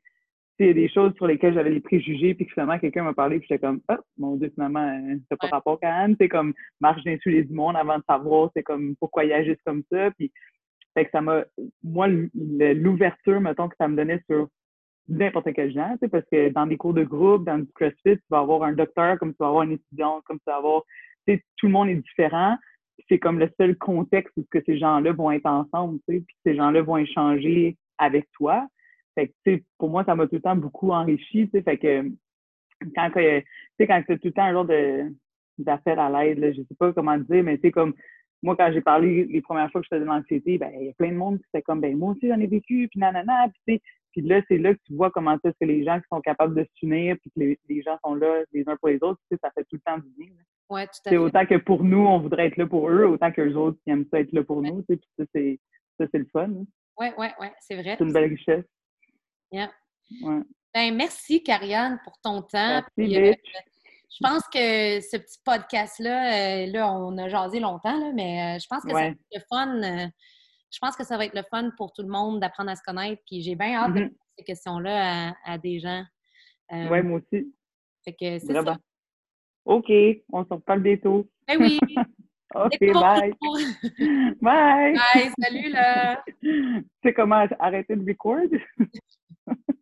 [0.59, 3.13] il y a des choses sur lesquelles j'avais les préjugés, puis que finalement, quelqu'un m'a
[3.13, 6.15] parlé, puis j'étais comme, oh, mon Dieu, finalement, euh, c'est pas rapport quand même.
[6.19, 9.84] C'est comme, marche d'insuler du monde avant de savoir, c'est comme, pourquoi ils agissent comme
[9.91, 10.11] ça.
[10.11, 10.32] Puis,
[10.93, 11.43] fait que ça m'a,
[11.84, 14.49] moi, l'ouverture, mettons, que ça me donnait sur
[15.07, 18.39] n'importe quel genre, parce que dans des cours de groupe, dans du CrossFit, tu vas
[18.39, 20.84] avoir un docteur, comme tu vas avoir un étudiant, comme tu vas avoir,
[21.27, 22.55] tu sais, tout le monde est différent
[23.09, 26.35] c'est comme le seul contexte où que ces gens-là vont être ensemble, tu sais, puis
[26.45, 28.67] ces gens-là vont échanger avec toi.
[29.15, 31.61] Fait que, tu sais, pour moi, ça m'a tout le temps beaucoup enrichi, tu sais,
[31.61, 32.03] fait que
[32.95, 35.13] quand, tu sais, quand as tout le temps un genre de
[35.57, 37.93] d'affaires à l'aide, je sais pas comment dire, mais c'est comme
[38.43, 40.89] moi, quand j'ai parlé les premières fois que je faisais de l'anxiété, ben, il y
[40.89, 43.47] a plein de monde qui était comme, ben, moi aussi, j'en ai vécu, puis nanana,
[43.49, 43.81] puis tu sais,
[44.11, 46.55] puis là, c'est là que tu vois comment est-ce que les gens qui sont capables
[46.55, 49.39] de s'unir, puis que les, gens sont là les uns pour les autres, tu sais,
[49.41, 50.33] ça fait tout le temps du bien.
[50.72, 51.17] Oui, tout à fait.
[51.17, 53.91] Autant que pour nous, on voudrait être là pour eux, autant que les autres qui
[53.91, 55.59] aiment ça être là pour nous, puis ça, c'est,
[55.99, 56.49] ça, c'est le fun.
[56.97, 57.95] Oui, oui, oui, c'est vrai.
[57.97, 58.63] C'est une belle richesse.
[59.51, 59.69] Yeah.
[60.22, 60.39] Ouais.
[60.74, 62.82] Ben, merci, Karianne, pour ton temps.
[62.95, 63.34] Merci, euh,
[64.11, 68.59] je pense que ce petit podcast-là, euh, là, on a jasé longtemps, là, mais euh,
[68.59, 69.82] je pense que ça va être le fun.
[70.72, 72.84] je pense que ça va être le fun pour tout le monde d'apprendre à se
[72.86, 73.22] connaître.
[73.30, 74.07] Puis j'ai bien hâte de mm-hmm.
[74.07, 76.05] poser ces questions-là à, des gens.
[76.72, 77.53] oui, moi aussi.
[78.05, 78.78] Fait que c'est ça.
[79.66, 79.91] OK,
[80.32, 81.28] on se reparle bientôt.
[81.47, 81.80] Ben oui.
[82.55, 83.32] OK, bye.
[84.41, 84.93] bye.
[84.93, 86.24] Bye, salut là.
[86.41, 88.41] Tu sais comment arrêter de record?